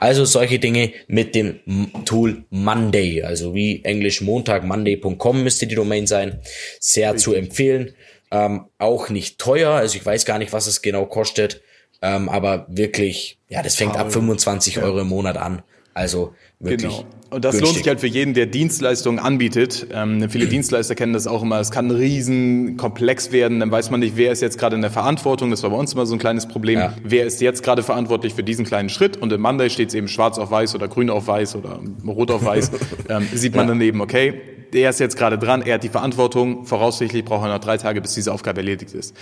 Also 0.01 0.25
solche 0.25 0.59
Dinge 0.59 0.93
mit 1.07 1.35
dem 1.35 1.61
Tool 2.07 2.45
Monday, 2.49 3.23
also 3.23 3.55
wie 3.55 3.85
englisch 3.85 4.23
Montag, 4.23 4.65
monday.com 4.65 5.43
müsste 5.43 5.67
die 5.67 5.75
Domain 5.75 6.07
sein. 6.07 6.41
Sehr 6.81 7.13
Richtig. 7.13 7.25
zu 7.25 7.35
empfehlen. 7.35 7.95
Ähm, 8.31 8.67
auch 8.79 9.11
nicht 9.11 9.39
teuer, 9.39 9.73
also 9.73 9.97
ich 9.97 10.05
weiß 10.05 10.25
gar 10.25 10.39
nicht, 10.39 10.55
was 10.55 10.67
es 10.67 10.81
genau 10.81 11.05
kostet, 11.05 11.61
ähm, 12.05 12.29
aber 12.29 12.67
wirklich, 12.69 13.39
ja, 13.49 13.63
das 13.63 13.77
fängt 13.77 13.97
ab 13.97 14.13
25 14.13 14.83
Euro 14.83 15.01
im 15.01 15.09
Monat 15.09 15.39
an. 15.39 15.63
Also 15.95 16.35
wirklich. 16.61 16.93
Genau. 16.93 17.05
Und 17.31 17.45
das 17.47 17.53
günstig. 17.53 17.67
lohnt 17.67 17.79
sich 17.79 17.89
halt 17.89 18.01
für 18.01 18.07
jeden, 18.07 18.35
der 18.35 18.45
Dienstleistungen 18.45 19.19
anbietet. 19.19 19.87
Ähm, 19.91 20.29
viele 20.29 20.47
Dienstleister 20.47 20.95
kennen 20.95 21.15
das 21.15 21.27
auch 21.27 21.43
immer. 21.43 21.59
Es 21.61 21.71
kann 21.71 21.87
ein 21.87 21.93
Riesenkomplex 21.93 23.33
werden. 23.33 23.61
Dann 23.61 23.71
weiß 23.71 23.91
man 23.91 24.01
nicht, 24.01 24.19
wer 24.19 24.33
ist 24.33 24.43
jetzt 24.43 24.59
gerade 24.59 24.77
in 24.77 24.83
der 24.83 24.91
Verantwortung. 24.91 25.51
Das 25.51 25.63
war 25.63 25.71
bei 25.71 25.77
uns 25.77 25.95
immer 25.95 26.05
so 26.05 26.15
ein 26.15 26.19
kleines 26.19 26.47
Problem. 26.47 26.79
Ja. 26.79 26.95
Wer 27.03 27.25
ist 27.25 27.41
jetzt 27.41 27.63
gerade 27.63 27.83
verantwortlich 27.83 28.35
für 28.35 28.45
diesen 28.45 28.67
kleinen 28.67 28.91
Schritt? 28.91 29.17
Und 29.17 29.33
im 29.33 29.41
Monday 29.41 29.71
steht 29.71 29.89
es 29.89 29.95
eben 29.95 30.07
schwarz 30.07 30.37
auf 30.37 30.51
weiß 30.51 30.75
oder 30.75 30.89
grün 30.89 31.09
auf 31.09 31.27
weiß 31.27 31.57
oder 31.57 31.81
rot 32.07 32.31
auf 32.31 32.45
weiß. 32.45 32.71
ähm, 33.09 33.27
sieht 33.33 33.55
man 33.55 33.67
ja. 33.67 33.73
daneben, 33.73 34.03
okay, 34.03 34.35
der 34.75 34.91
ist 34.91 35.01
jetzt 35.01 35.17
gerade 35.17 35.39
dran. 35.39 35.63
Er 35.63 35.75
hat 35.75 35.85
die 35.85 35.89
Verantwortung. 35.89 36.67
Voraussichtlich 36.67 37.25
braucht 37.25 37.47
er 37.47 37.53
noch 37.55 37.61
drei 37.61 37.79
Tage, 37.79 38.01
bis 38.03 38.15
diese 38.15 38.33
Aufgabe 38.33 38.61
erledigt 38.61 38.93
ist. 38.93 39.15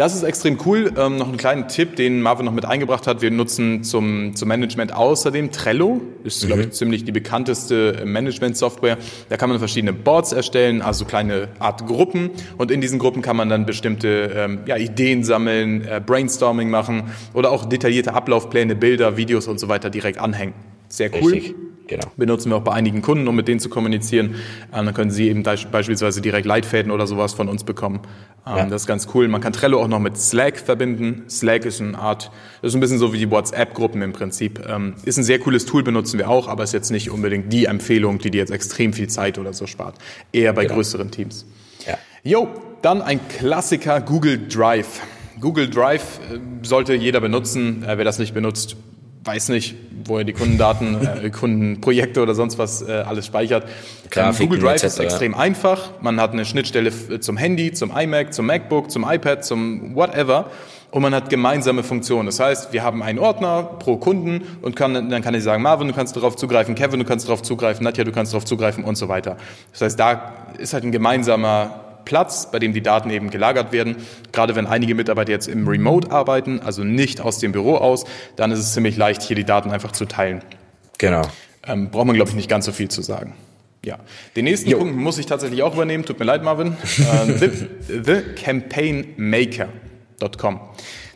Das 0.00 0.14
ist 0.14 0.22
extrem 0.22 0.56
cool. 0.64 0.94
Ähm, 0.96 1.18
noch 1.18 1.28
einen 1.28 1.36
kleinen 1.36 1.68
Tipp, 1.68 1.94
den 1.94 2.22
Marvin 2.22 2.46
noch 2.46 2.54
mit 2.54 2.64
eingebracht 2.64 3.06
hat. 3.06 3.20
Wir 3.20 3.30
nutzen 3.30 3.84
zum, 3.84 4.34
zum 4.34 4.48
Management 4.48 4.94
außerdem 4.94 5.50
Trello. 5.50 6.00
Ist, 6.24 6.42
mhm. 6.42 6.46
glaube 6.46 6.62
ich, 6.62 6.70
ziemlich 6.70 7.04
die 7.04 7.12
bekannteste 7.12 8.00
Management-Software. 8.06 8.96
Da 9.28 9.36
kann 9.36 9.50
man 9.50 9.58
verschiedene 9.58 9.92
Boards 9.92 10.32
erstellen, 10.32 10.80
also 10.80 11.04
kleine 11.04 11.48
Art 11.58 11.86
Gruppen. 11.86 12.30
Und 12.56 12.70
in 12.70 12.80
diesen 12.80 12.98
Gruppen 12.98 13.20
kann 13.20 13.36
man 13.36 13.50
dann 13.50 13.66
bestimmte 13.66 14.32
ähm, 14.34 14.60
ja, 14.64 14.78
Ideen 14.78 15.22
sammeln, 15.22 15.86
äh, 15.86 16.00
Brainstorming 16.00 16.70
machen 16.70 17.10
oder 17.34 17.50
auch 17.50 17.66
detaillierte 17.66 18.14
Ablaufpläne, 18.14 18.76
Bilder, 18.76 19.18
Videos 19.18 19.48
und 19.48 19.60
so 19.60 19.68
weiter 19.68 19.90
direkt 19.90 20.18
anhängen. 20.18 20.54
Sehr 20.88 21.10
cool. 21.12 21.30
Richtig. 21.30 21.54
Genau. 21.90 22.06
Benutzen 22.16 22.50
wir 22.50 22.56
auch 22.56 22.62
bei 22.62 22.72
einigen 22.72 23.02
Kunden, 23.02 23.26
um 23.26 23.34
mit 23.34 23.48
denen 23.48 23.58
zu 23.58 23.68
kommunizieren. 23.68 24.36
Ähm, 24.72 24.86
dann 24.86 24.94
können 24.94 25.10
sie 25.10 25.28
eben 25.28 25.42
beispielsweise 25.42 26.20
direkt 26.20 26.46
Leitfäden 26.46 26.92
oder 26.92 27.08
sowas 27.08 27.34
von 27.34 27.48
uns 27.48 27.64
bekommen. 27.64 27.98
Ähm, 28.46 28.56
ja. 28.56 28.64
Das 28.66 28.82
ist 28.82 28.86
ganz 28.86 29.08
cool. 29.12 29.26
Man 29.26 29.40
kann 29.40 29.52
Trello 29.52 29.82
auch 29.82 29.88
noch 29.88 29.98
mit 29.98 30.16
Slack 30.16 30.58
verbinden. 30.58 31.24
Slack 31.28 31.64
ist 31.64 31.80
eine 31.80 31.98
Art, 31.98 32.30
das 32.62 32.70
ist 32.70 32.74
ein 32.76 32.80
bisschen 32.80 32.98
so 32.98 33.12
wie 33.12 33.18
die 33.18 33.28
WhatsApp-Gruppen 33.28 34.02
im 34.02 34.12
Prinzip. 34.12 34.64
Ähm, 34.68 34.94
ist 35.04 35.18
ein 35.18 35.24
sehr 35.24 35.40
cooles 35.40 35.66
Tool, 35.66 35.82
benutzen 35.82 36.16
wir 36.16 36.30
auch, 36.30 36.46
aber 36.46 36.62
ist 36.62 36.72
jetzt 36.72 36.92
nicht 36.92 37.10
unbedingt 37.10 37.52
die 37.52 37.64
Empfehlung, 37.64 38.18
die 38.20 38.30
dir 38.30 38.38
jetzt 38.38 38.52
extrem 38.52 38.92
viel 38.92 39.08
Zeit 39.08 39.36
oder 39.36 39.52
so 39.52 39.66
spart. 39.66 39.96
Eher 40.32 40.52
bei 40.52 40.62
genau. 40.62 40.76
größeren 40.76 41.10
Teams. 41.10 41.44
Ja. 41.88 41.98
Jo, 42.22 42.48
dann 42.82 43.02
ein 43.02 43.18
Klassiker, 43.28 44.00
Google 44.00 44.46
Drive. 44.46 45.00
Google 45.40 45.68
Drive 45.68 46.20
äh, 46.32 46.38
sollte 46.62 46.94
jeder 46.94 47.20
benutzen. 47.20 47.82
Äh, 47.82 47.98
wer 47.98 48.04
das 48.04 48.20
nicht 48.20 48.32
benutzt, 48.32 48.76
weiß 49.24 49.50
nicht, 49.50 49.76
wo 50.04 50.18
er 50.18 50.24
die 50.24 50.32
Kundendaten, 50.32 50.96
äh, 51.24 51.30
Kundenprojekte 51.30 52.22
oder 52.22 52.34
sonst 52.34 52.58
was 52.58 52.82
äh, 52.82 52.92
alles 52.92 53.26
speichert. 53.26 53.66
Grafiken, 54.10 54.48
Google 54.48 54.60
Drive 54.64 54.82
ist 54.82 54.98
extrem 54.98 55.34
einfach. 55.34 55.90
Man 56.00 56.20
hat 56.20 56.32
eine 56.32 56.44
Schnittstelle 56.44 57.20
zum 57.20 57.36
Handy, 57.36 57.72
zum 57.72 57.96
iMac, 57.96 58.32
zum 58.32 58.46
MacBook, 58.46 58.90
zum 58.90 59.08
iPad, 59.08 59.44
zum 59.44 59.94
whatever. 59.94 60.50
und 60.90 61.02
man 61.02 61.14
hat 61.14 61.30
gemeinsame 61.30 61.82
Funktionen. 61.82 62.26
Das 62.26 62.40
heißt, 62.40 62.72
wir 62.72 62.82
haben 62.82 63.02
einen 63.02 63.18
Ordner 63.18 63.62
pro 63.62 63.96
Kunden 63.96 64.42
und 64.62 64.74
kann, 64.74 64.94
dann 64.94 65.22
kann 65.22 65.34
ich 65.34 65.44
sagen, 65.44 65.62
Marvin, 65.62 65.88
du 65.88 65.94
kannst 65.94 66.16
darauf 66.16 66.36
zugreifen, 66.36 66.74
Kevin, 66.74 66.98
du 66.98 67.06
kannst 67.06 67.28
darauf 67.28 67.42
zugreifen, 67.42 67.84
Nadja, 67.84 68.04
du 68.04 68.12
kannst 68.12 68.32
darauf 68.32 68.44
zugreifen 68.44 68.84
und 68.84 68.96
so 68.96 69.08
weiter. 69.08 69.36
Das 69.72 69.82
heißt, 69.82 70.00
da 70.00 70.32
ist 70.58 70.72
halt 70.72 70.84
ein 70.84 70.92
gemeinsamer 70.92 71.89
Platz, 72.10 72.50
bei 72.50 72.58
dem 72.58 72.72
die 72.72 72.82
Daten 72.82 73.08
eben 73.08 73.30
gelagert 73.30 73.70
werden. 73.70 73.94
Gerade 74.32 74.56
wenn 74.56 74.66
einige 74.66 74.96
Mitarbeiter 74.96 75.30
jetzt 75.30 75.46
im 75.46 75.68
Remote 75.68 76.10
arbeiten, 76.10 76.58
also 76.58 76.82
nicht 76.82 77.20
aus 77.20 77.38
dem 77.38 77.52
Büro 77.52 77.76
aus, 77.76 78.04
dann 78.34 78.50
ist 78.50 78.58
es 78.58 78.74
ziemlich 78.74 78.96
leicht, 78.96 79.22
hier 79.22 79.36
die 79.36 79.44
Daten 79.44 79.70
einfach 79.70 79.92
zu 79.92 80.06
teilen. 80.06 80.42
Genau. 80.98 81.22
Ähm, 81.64 81.92
braucht 81.92 82.06
man, 82.06 82.16
glaube 82.16 82.30
ich, 82.30 82.34
nicht 82.34 82.50
ganz 82.50 82.66
so 82.66 82.72
viel 82.72 82.88
zu 82.88 83.02
sagen. 83.02 83.34
Ja, 83.84 84.00
den 84.34 84.46
nächsten 84.46 84.68
jo. 84.68 84.78
Punkt 84.78 84.96
muss 84.96 85.18
ich 85.18 85.26
tatsächlich 85.26 85.62
auch 85.62 85.74
übernehmen. 85.74 86.04
Tut 86.04 86.18
mir 86.18 86.24
leid, 86.24 86.42
Marvin. 86.42 86.76
Äh, 86.98 87.38
the, 87.38 87.50
thecampaignmaker.com. 88.34 90.60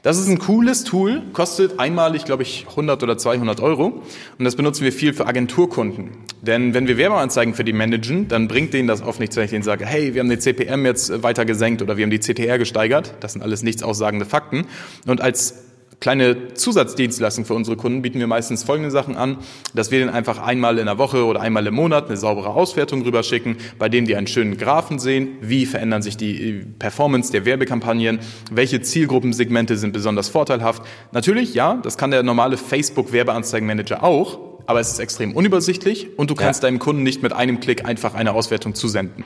Das 0.04 0.16
ist 0.16 0.28
ein 0.28 0.38
cooles 0.38 0.84
Tool, 0.84 1.24
kostet 1.32 1.80
einmalig, 1.80 2.24
glaube 2.24 2.44
ich, 2.44 2.66
100 2.70 3.02
oder 3.02 3.18
200 3.18 3.60
Euro. 3.60 4.00
Und 4.38 4.44
das 4.44 4.54
benutzen 4.54 4.84
wir 4.84 4.92
viel 4.92 5.12
für 5.12 5.26
Agenturkunden. 5.26 6.10
Denn 6.46 6.74
wenn 6.74 6.86
wir 6.86 6.98
Werbeanzeigen 6.98 7.54
für 7.54 7.64
die 7.64 7.72
managen, 7.72 8.28
dann 8.28 8.48
bringt 8.48 8.74
denen 8.74 8.88
das 8.88 9.02
oft 9.02 9.20
nichts, 9.20 9.36
wenn 9.36 9.44
ich 9.44 9.50
denen 9.50 9.62
sage, 9.62 9.86
hey, 9.86 10.14
wir 10.14 10.20
haben 10.20 10.28
den 10.28 10.40
CPM 10.40 10.84
jetzt 10.84 11.22
weiter 11.22 11.44
gesenkt 11.44 11.82
oder 11.82 11.96
wir 11.96 12.04
haben 12.04 12.10
die 12.10 12.20
CTR 12.20 12.58
gesteigert. 12.58 13.14
Das 13.20 13.32
sind 13.32 13.42
alles 13.42 13.62
nichts 13.62 13.82
aussagende 13.82 14.26
Fakten. 14.26 14.66
Und 15.06 15.20
als 15.20 15.64
kleine 16.00 16.52
Zusatzdienstleistung 16.52 17.46
für 17.46 17.54
unsere 17.54 17.78
Kunden 17.78 18.02
bieten 18.02 18.18
wir 18.18 18.26
meistens 18.26 18.62
folgende 18.62 18.90
Sachen 18.90 19.16
an, 19.16 19.38
dass 19.74 19.90
wir 19.90 20.00
denen 20.00 20.10
einfach 20.10 20.38
einmal 20.38 20.78
in 20.78 20.84
der 20.84 20.98
Woche 20.98 21.24
oder 21.24 21.40
einmal 21.40 21.66
im 21.66 21.74
Monat 21.74 22.08
eine 22.08 22.18
saubere 22.18 22.50
Auswertung 22.50 23.00
rüberschicken, 23.02 23.56
bei 23.78 23.88
denen 23.88 24.06
die 24.06 24.14
einen 24.14 24.26
schönen 24.26 24.58
Graphen 24.58 24.98
sehen, 24.98 25.28
wie 25.40 25.64
verändern 25.64 26.02
sich 26.02 26.18
die 26.18 26.62
Performance 26.78 27.32
der 27.32 27.46
Werbekampagnen, 27.46 28.18
welche 28.50 28.82
Zielgruppensegmente 28.82 29.78
sind 29.78 29.92
besonders 29.92 30.28
vorteilhaft. 30.28 30.82
Natürlich, 31.12 31.54
ja, 31.54 31.80
das 31.82 31.96
kann 31.96 32.10
der 32.10 32.22
normale 32.22 32.58
Facebook 32.58 33.12
Werbeanzeigenmanager 33.12 34.04
auch, 34.04 34.53
aber 34.66 34.80
es 34.80 34.90
ist 34.90 34.99
extrem 34.99 35.33
unübersichtlich 35.33 36.18
und 36.18 36.30
du 36.30 36.35
kannst 36.35 36.62
ja. 36.62 36.68
deinem 36.68 36.78
Kunden 36.78 37.02
nicht 37.02 37.23
mit 37.23 37.33
einem 37.33 37.61
Klick 37.61 37.85
einfach 37.85 38.14
eine 38.14 38.33
Auswertung 38.33 38.75
zusenden. 38.75 39.25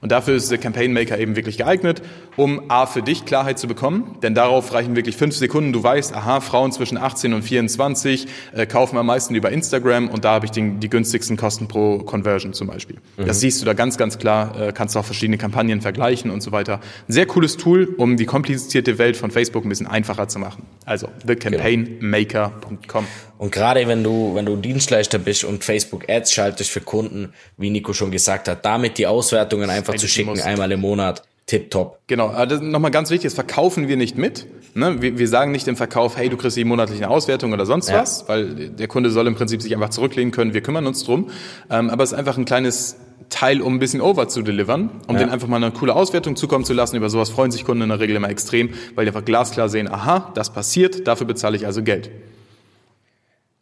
Und 0.00 0.12
dafür 0.12 0.34
ist 0.34 0.50
der 0.50 0.58
Campaign 0.58 0.94
Maker 0.94 1.18
eben 1.18 1.36
wirklich 1.36 1.58
geeignet, 1.58 2.00
um 2.36 2.70
A 2.70 2.86
für 2.86 3.02
dich 3.02 3.26
Klarheit 3.26 3.58
zu 3.58 3.68
bekommen, 3.68 4.16
denn 4.22 4.34
darauf 4.34 4.72
reichen 4.72 4.96
wirklich 4.96 5.16
fünf 5.16 5.36
Sekunden. 5.36 5.74
Du 5.74 5.82
weißt, 5.82 6.14
aha, 6.14 6.40
Frauen 6.40 6.72
zwischen 6.72 6.96
18 6.96 7.34
und 7.34 7.42
24 7.42 8.26
äh, 8.52 8.66
kaufen 8.66 8.96
am 8.96 9.06
meisten 9.06 9.34
über 9.34 9.50
Instagram 9.50 10.08
und 10.08 10.24
da 10.24 10.32
habe 10.32 10.46
ich 10.46 10.52
den, 10.52 10.80
die 10.80 10.88
günstigsten 10.88 11.36
Kosten 11.36 11.68
pro 11.68 11.98
Conversion 11.98 12.54
zum 12.54 12.68
Beispiel. 12.68 12.96
Mhm. 13.18 13.26
Das 13.26 13.40
siehst 13.40 13.60
du 13.60 13.66
da 13.66 13.74
ganz, 13.74 13.98
ganz 13.98 14.16
klar, 14.16 14.58
äh, 14.58 14.72
kannst 14.72 14.96
auch 14.96 15.04
verschiedene 15.04 15.36
Kampagnen 15.36 15.82
vergleichen 15.82 16.30
und 16.30 16.42
so 16.42 16.50
weiter. 16.50 16.80
Ein 17.06 17.12
sehr 17.12 17.26
cooles 17.26 17.58
Tool, 17.58 17.94
um 17.98 18.16
die 18.16 18.24
komplizierte 18.24 18.96
Welt 18.98 19.18
von 19.18 19.30
Facebook 19.30 19.66
ein 19.66 19.68
bisschen 19.68 19.86
einfacher 19.86 20.28
zu 20.28 20.38
machen. 20.38 20.62
Also 20.86 21.08
thecampaignmaker.com. 21.26 23.06
Und 23.40 23.52
gerade 23.52 23.88
wenn 23.88 24.04
du, 24.04 24.34
wenn 24.34 24.44
du 24.44 24.54
Dienstleister 24.56 25.18
bist 25.18 25.44
und 25.44 25.64
Facebook 25.64 26.10
Ads 26.10 26.30
schaltest 26.30 26.68
für 26.68 26.82
Kunden, 26.82 27.32
wie 27.56 27.70
Nico 27.70 27.94
schon 27.94 28.10
gesagt 28.10 28.48
hat, 28.48 28.66
damit 28.66 28.98
die 28.98 29.06
Auswertungen 29.06 29.70
einfach 29.70 29.94
zu 29.94 30.08
schicken, 30.08 30.28
muss. 30.28 30.42
einmal 30.42 30.70
im 30.72 30.80
Monat, 30.80 31.22
tipptopp. 31.46 32.00
Genau, 32.06 32.28
also 32.28 32.56
nochmal 32.56 32.90
ganz 32.90 33.08
wichtig, 33.08 33.28
das 33.28 33.34
verkaufen 33.34 33.88
wir 33.88 33.96
nicht 33.96 34.18
mit. 34.18 34.44
Ne? 34.74 35.00
Wir, 35.00 35.16
wir, 35.16 35.26
sagen 35.26 35.52
nicht 35.52 35.66
im 35.68 35.76
Verkauf, 35.76 36.18
hey, 36.18 36.28
du 36.28 36.36
kriegst 36.36 36.58
die 36.58 36.64
monatliche 36.64 37.08
Auswertung 37.08 37.54
oder 37.54 37.64
sonst 37.64 37.88
ja. 37.88 38.02
was, 38.02 38.28
weil 38.28 38.68
der 38.68 38.88
Kunde 38.88 39.08
soll 39.08 39.26
im 39.26 39.36
Prinzip 39.36 39.62
sich 39.62 39.72
einfach 39.74 39.88
zurücklehnen 39.88 40.32
können, 40.32 40.52
wir 40.52 40.60
kümmern 40.60 40.86
uns 40.86 41.02
drum. 41.04 41.30
Ähm, 41.70 41.88
aber 41.88 42.04
es 42.04 42.12
ist 42.12 42.18
einfach 42.18 42.36
ein 42.36 42.44
kleines 42.44 42.96
Teil, 43.30 43.62
um 43.62 43.74
ein 43.74 43.78
bisschen 43.78 44.02
over 44.02 44.28
zu 44.28 44.42
delivern, 44.42 44.90
um 45.06 45.14
ja. 45.14 45.20
denen 45.20 45.32
einfach 45.32 45.48
mal 45.48 45.56
eine 45.56 45.70
coole 45.70 45.96
Auswertung 45.96 46.36
zukommen 46.36 46.66
zu 46.66 46.74
lassen. 46.74 46.94
Über 46.94 47.08
sowas 47.08 47.30
freuen 47.30 47.50
sich 47.50 47.64
Kunden 47.64 47.84
in 47.84 47.88
der 47.88 48.00
Regel 48.00 48.16
immer 48.16 48.28
extrem, 48.28 48.74
weil 48.96 49.06
die 49.06 49.08
einfach 49.08 49.24
glasklar 49.24 49.70
sehen, 49.70 49.88
aha, 49.88 50.30
das 50.34 50.52
passiert, 50.52 51.08
dafür 51.08 51.26
bezahle 51.26 51.56
ich 51.56 51.64
also 51.64 51.82
Geld. 51.82 52.10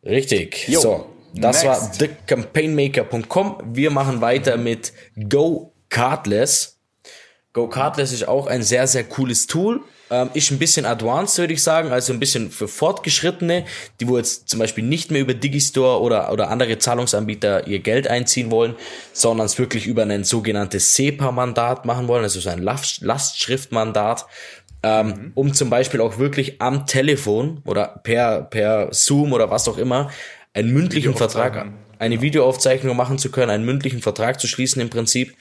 Richtig. 0.08 0.66
Jo. 0.68 0.80
So, 0.80 1.06
das 1.34 1.62
Next. 1.62 1.66
war 1.66 1.92
thecampaignmaker.com. 1.92 3.62
Wir 3.72 3.90
machen 3.90 4.20
weiter 4.20 4.56
mit 4.56 4.92
Go 5.28 5.72
Cardless. 5.90 6.78
Go 7.52 7.68
Cardless 7.68 8.12
ist 8.12 8.26
auch 8.26 8.46
ein 8.46 8.62
sehr, 8.62 8.86
sehr 8.86 9.04
cooles 9.04 9.46
Tool. 9.46 9.82
Ähm, 10.10 10.30
ist 10.32 10.50
ein 10.50 10.58
bisschen 10.58 10.86
advanced, 10.86 11.36
würde 11.36 11.52
ich 11.52 11.62
sagen, 11.62 11.92
also 11.92 12.14
ein 12.14 12.20
bisschen 12.20 12.50
für 12.50 12.66
Fortgeschrittene, 12.66 13.66
die 14.00 14.08
wo 14.08 14.16
jetzt 14.16 14.48
zum 14.48 14.58
Beispiel 14.58 14.84
nicht 14.84 15.10
mehr 15.10 15.20
über 15.20 15.34
Digistore 15.34 16.00
oder, 16.00 16.32
oder 16.32 16.48
andere 16.48 16.78
Zahlungsanbieter 16.78 17.66
ihr 17.66 17.80
Geld 17.80 18.08
einziehen 18.08 18.50
wollen, 18.50 18.74
sondern 19.12 19.44
es 19.44 19.58
wirklich 19.58 19.86
über 19.86 20.04
ein 20.04 20.24
sogenanntes 20.24 20.94
SEPA-Mandat 20.94 21.84
machen 21.84 22.08
wollen, 22.08 22.22
also 22.22 22.40
so 22.40 22.48
ein 22.48 22.62
Lastschriftmandat, 22.62 24.24
ähm, 24.82 25.06
mhm. 25.06 25.32
um 25.34 25.54
zum 25.54 25.70
Beispiel 25.70 26.00
auch 26.00 26.18
wirklich 26.18 26.60
am 26.60 26.86
Telefon 26.86 27.62
oder 27.64 28.00
per, 28.02 28.42
per 28.42 28.88
Zoom 28.92 29.32
oder 29.32 29.50
was 29.50 29.68
auch 29.68 29.78
immer 29.78 30.10
einen 30.54 30.72
mündlichen 30.72 31.14
Vertrag, 31.14 31.72
eine 31.98 32.14
ja. 32.16 32.22
Videoaufzeichnung 32.22 32.96
machen 32.96 33.18
zu 33.18 33.30
können, 33.30 33.50
einen 33.50 33.64
mündlichen 33.64 34.00
Vertrag 34.00 34.40
zu 34.40 34.46
schließen 34.46 34.80
im 34.80 34.90
Prinzip 34.90 35.34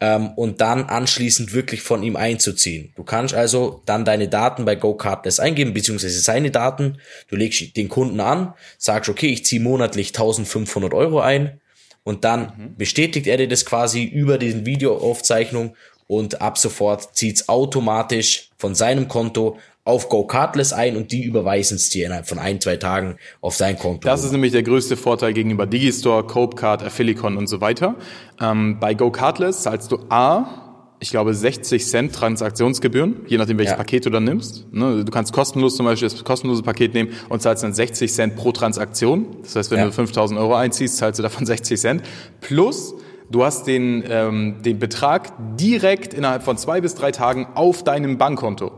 ähm, 0.00 0.30
und 0.36 0.60
dann 0.60 0.84
anschließend 0.84 1.52
wirklich 1.52 1.82
von 1.82 2.02
ihm 2.02 2.16
einzuziehen. 2.16 2.92
Du 2.96 3.02
kannst 3.02 3.34
also 3.34 3.82
dann 3.86 4.04
deine 4.04 4.28
Daten 4.28 4.64
bei 4.64 4.74
GoCardless 4.74 5.40
eingeben, 5.40 5.74
beziehungsweise 5.74 6.20
seine 6.20 6.50
Daten. 6.50 6.98
Du 7.28 7.36
legst 7.36 7.76
den 7.76 7.88
Kunden 7.88 8.20
an, 8.20 8.54
sagst, 8.78 9.10
okay, 9.10 9.28
ich 9.28 9.44
ziehe 9.44 9.60
monatlich 9.60 10.08
1500 10.08 10.94
Euro 10.94 11.20
ein 11.20 11.60
und 12.04 12.24
dann 12.24 12.52
mhm. 12.56 12.76
bestätigt 12.76 13.26
er 13.26 13.36
dir 13.36 13.48
das 13.48 13.64
quasi 13.64 14.04
über 14.04 14.38
diesen 14.38 14.66
Videoaufzeichnung 14.66 15.74
und 16.08 16.42
ab 16.42 16.58
sofort 16.58 17.16
zieht's 17.16 17.48
automatisch 17.48 18.50
von 18.56 18.74
seinem 18.74 19.06
Konto 19.06 19.58
auf 19.84 20.10
GoCardless 20.10 20.74
ein 20.74 20.96
und 20.96 21.12
die 21.12 21.22
überweisen 21.22 21.76
es 21.76 21.88
dir 21.88 22.06
innerhalb 22.06 22.28
von 22.28 22.38
ein, 22.38 22.60
zwei 22.60 22.76
Tagen 22.76 23.16
auf 23.40 23.56
dein 23.56 23.78
Konto. 23.78 24.06
Das 24.06 24.22
ist 24.22 24.32
nämlich 24.32 24.52
der 24.52 24.62
größte 24.62 24.98
Vorteil 24.98 25.32
gegenüber 25.32 25.66
Digistore, 25.66 26.26
Copecard, 26.26 26.82
Affilicon 26.82 27.38
und 27.38 27.46
so 27.46 27.62
weiter. 27.62 27.94
Ähm, 28.38 28.78
bei 28.80 28.92
GoCardless 28.92 29.62
zahlst 29.62 29.90
du 29.90 29.98
A, 30.10 30.68
ich 31.00 31.10
glaube, 31.10 31.32
60 31.32 31.86
Cent 31.86 32.14
Transaktionsgebühren, 32.14 33.22
je 33.28 33.38
nachdem, 33.38 33.56
welches 33.56 33.72
ja. 33.72 33.76
Paket 33.76 34.04
du 34.04 34.10
dann 34.10 34.24
nimmst. 34.24 34.66
Ne, 34.72 35.04
du 35.04 35.10
kannst 35.10 35.32
kostenlos 35.32 35.76
zum 35.76 35.86
Beispiel 35.86 36.08
das 36.08 36.22
kostenlose 36.22 36.62
Paket 36.62 36.92
nehmen 36.92 37.12
und 37.30 37.40
zahlst 37.40 37.62
dann 37.62 37.72
60 37.72 38.12
Cent 38.12 38.36
pro 38.36 38.52
Transaktion. 38.52 39.38
Das 39.42 39.56
heißt, 39.56 39.70
wenn 39.70 39.78
ja. 39.78 39.86
du 39.86 39.92
5000 39.92 40.38
Euro 40.38 40.54
einziehst, 40.54 40.98
zahlst 40.98 41.18
du 41.18 41.22
davon 41.22 41.46
60 41.46 41.80
Cent. 41.80 42.02
Plus, 42.40 42.94
Du 43.30 43.44
hast 43.44 43.66
den, 43.66 44.02
ähm, 44.08 44.62
den 44.62 44.78
Betrag 44.78 45.32
direkt 45.56 46.14
innerhalb 46.14 46.42
von 46.42 46.56
zwei 46.56 46.80
bis 46.80 46.94
drei 46.94 47.12
Tagen 47.12 47.46
auf 47.54 47.84
deinem 47.84 48.16
Bankkonto. 48.16 48.72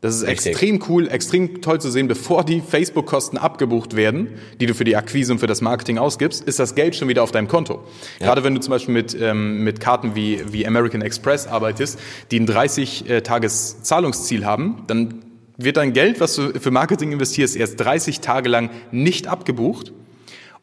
Das 0.00 0.14
ist 0.14 0.28
Richtig. 0.28 0.52
extrem 0.52 0.80
cool, 0.88 1.08
extrem 1.08 1.60
toll 1.60 1.80
zu 1.80 1.90
sehen, 1.90 2.06
bevor 2.06 2.44
die 2.44 2.60
Facebook-Kosten 2.60 3.36
abgebucht 3.36 3.96
werden, 3.96 4.28
die 4.60 4.66
du 4.66 4.74
für 4.74 4.84
die 4.84 4.94
Akquise 4.94 5.32
und 5.32 5.40
für 5.40 5.48
das 5.48 5.60
Marketing 5.60 5.98
ausgibst, 5.98 6.44
ist 6.44 6.60
das 6.60 6.76
Geld 6.76 6.94
schon 6.94 7.08
wieder 7.08 7.24
auf 7.24 7.32
deinem 7.32 7.48
Konto. 7.48 7.82
Ja. 8.20 8.26
Gerade 8.26 8.44
wenn 8.44 8.54
du 8.54 8.60
zum 8.60 8.70
Beispiel 8.70 8.94
mit, 8.94 9.16
ähm, 9.20 9.64
mit 9.64 9.80
Karten 9.80 10.14
wie, 10.14 10.40
wie 10.52 10.64
American 10.64 11.02
Express 11.02 11.48
arbeitest, 11.48 11.98
die 12.30 12.38
ein 12.38 12.46
30-Tages-Zahlungsziel 12.46 14.46
haben, 14.46 14.84
dann 14.86 15.24
wird 15.56 15.76
dein 15.76 15.92
Geld, 15.92 16.20
was 16.20 16.36
du 16.36 16.60
für 16.60 16.70
Marketing 16.70 17.10
investierst, 17.10 17.56
erst 17.56 17.80
30 17.80 18.20
Tage 18.20 18.48
lang 18.48 18.70
nicht 18.92 19.26
abgebucht 19.26 19.92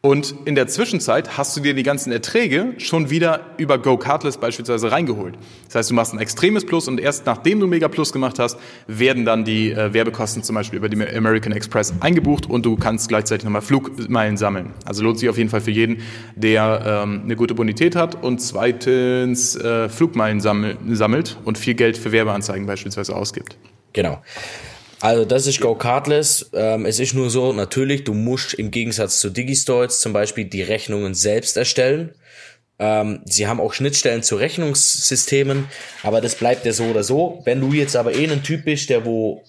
und 0.00 0.34
in 0.44 0.54
der 0.54 0.66
Zwischenzeit 0.68 1.36
hast 1.36 1.56
du 1.56 1.60
dir 1.60 1.74
die 1.74 1.82
ganzen 1.82 2.12
Erträge 2.12 2.74
schon 2.78 3.10
wieder 3.10 3.40
über 3.56 3.78
Go 3.78 3.96
Cardless 3.96 4.38
beispielsweise 4.38 4.92
reingeholt. 4.92 5.36
Das 5.66 5.76
heißt, 5.76 5.90
du 5.90 5.94
machst 5.94 6.12
ein 6.12 6.20
extremes 6.20 6.64
Plus 6.64 6.86
und 6.88 7.00
erst 7.00 7.26
nachdem 7.26 7.60
du 7.60 7.66
Mega 7.66 7.88
Plus 7.88 8.12
gemacht 8.12 8.38
hast, 8.38 8.58
werden 8.86 9.24
dann 9.24 9.44
die 9.44 9.72
äh, 9.72 9.92
Werbekosten 9.92 10.42
zum 10.42 10.54
Beispiel 10.54 10.78
über 10.78 10.88
die 10.88 10.96
American 10.96 11.52
Express 11.52 11.94
eingebucht 12.00 12.48
und 12.48 12.64
du 12.64 12.76
kannst 12.76 13.08
gleichzeitig 13.08 13.44
nochmal 13.44 13.62
Flugmeilen 13.62 14.36
sammeln. 14.36 14.74
Also 14.84 15.02
lohnt 15.02 15.18
sich 15.18 15.28
auf 15.28 15.38
jeden 15.38 15.50
Fall 15.50 15.60
für 15.60 15.70
jeden, 15.70 16.02
der 16.34 17.02
ähm, 17.04 17.22
eine 17.24 17.36
gute 17.36 17.54
Bonität 17.54 17.96
hat 17.96 18.22
und 18.22 18.40
zweitens 18.40 19.56
äh, 19.56 19.88
Flugmeilen 19.88 20.40
sammel 20.40 20.76
sammelt 20.92 21.36
und 21.44 21.58
viel 21.58 21.74
Geld 21.74 21.98
für 21.98 22.12
Werbeanzeigen 22.12 22.66
beispielsweise 22.66 23.16
ausgibt. 23.16 23.56
Genau. 23.92 24.22
Also 25.00 25.24
das 25.24 25.46
ist 25.46 25.60
Go 25.60 25.74
Cardless. 25.74 26.50
Ähm, 26.54 26.86
es 26.86 26.98
ist 27.00 27.14
nur 27.14 27.30
so, 27.30 27.52
natürlich, 27.52 28.04
du 28.04 28.14
musst 28.14 28.54
im 28.54 28.70
Gegensatz 28.70 29.20
zu 29.20 29.30
Digistore 29.30 29.88
zum 29.88 30.12
Beispiel 30.12 30.46
die 30.46 30.62
Rechnungen 30.62 31.14
selbst 31.14 31.56
erstellen. 31.56 32.14
Ähm, 32.78 33.20
sie 33.24 33.46
haben 33.46 33.60
auch 33.60 33.72
Schnittstellen 33.72 34.22
zu 34.22 34.36
Rechnungssystemen, 34.36 35.66
aber 36.02 36.20
das 36.20 36.34
bleibt 36.34 36.66
ja 36.66 36.72
so 36.72 36.84
oder 36.84 37.02
so. 37.02 37.42
Wenn 37.44 37.60
du 37.60 37.72
jetzt 37.72 37.96
aber 37.96 38.14
eh 38.14 38.30
ein 38.30 38.42
Typ 38.42 38.64
bist, 38.64 38.90
der 38.90 39.04
wo 39.04 39.44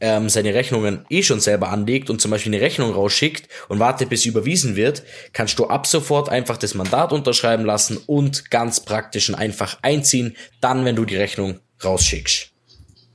ähm, 0.00 0.28
seine 0.28 0.52
Rechnungen 0.52 1.04
eh 1.10 1.22
schon 1.22 1.40
selber 1.40 1.70
anlegt 1.70 2.10
und 2.10 2.20
zum 2.20 2.32
Beispiel 2.32 2.52
eine 2.52 2.62
Rechnung 2.62 2.92
rausschickt 2.92 3.48
und 3.68 3.78
wartet, 3.78 4.10
bis 4.10 4.22
sie 4.22 4.28
überwiesen 4.28 4.74
wird, 4.74 5.04
kannst 5.32 5.58
du 5.58 5.66
ab 5.68 5.86
sofort 5.86 6.28
einfach 6.28 6.56
das 6.56 6.74
Mandat 6.74 7.12
unterschreiben 7.12 7.64
lassen 7.64 7.98
und 8.06 8.50
ganz 8.50 8.80
praktisch 8.80 9.28
und 9.28 9.36
einfach 9.36 9.78
einziehen, 9.82 10.36
dann, 10.60 10.84
wenn 10.84 10.96
du 10.96 11.04
die 11.04 11.16
Rechnung 11.16 11.60
rausschickst. 11.84 12.51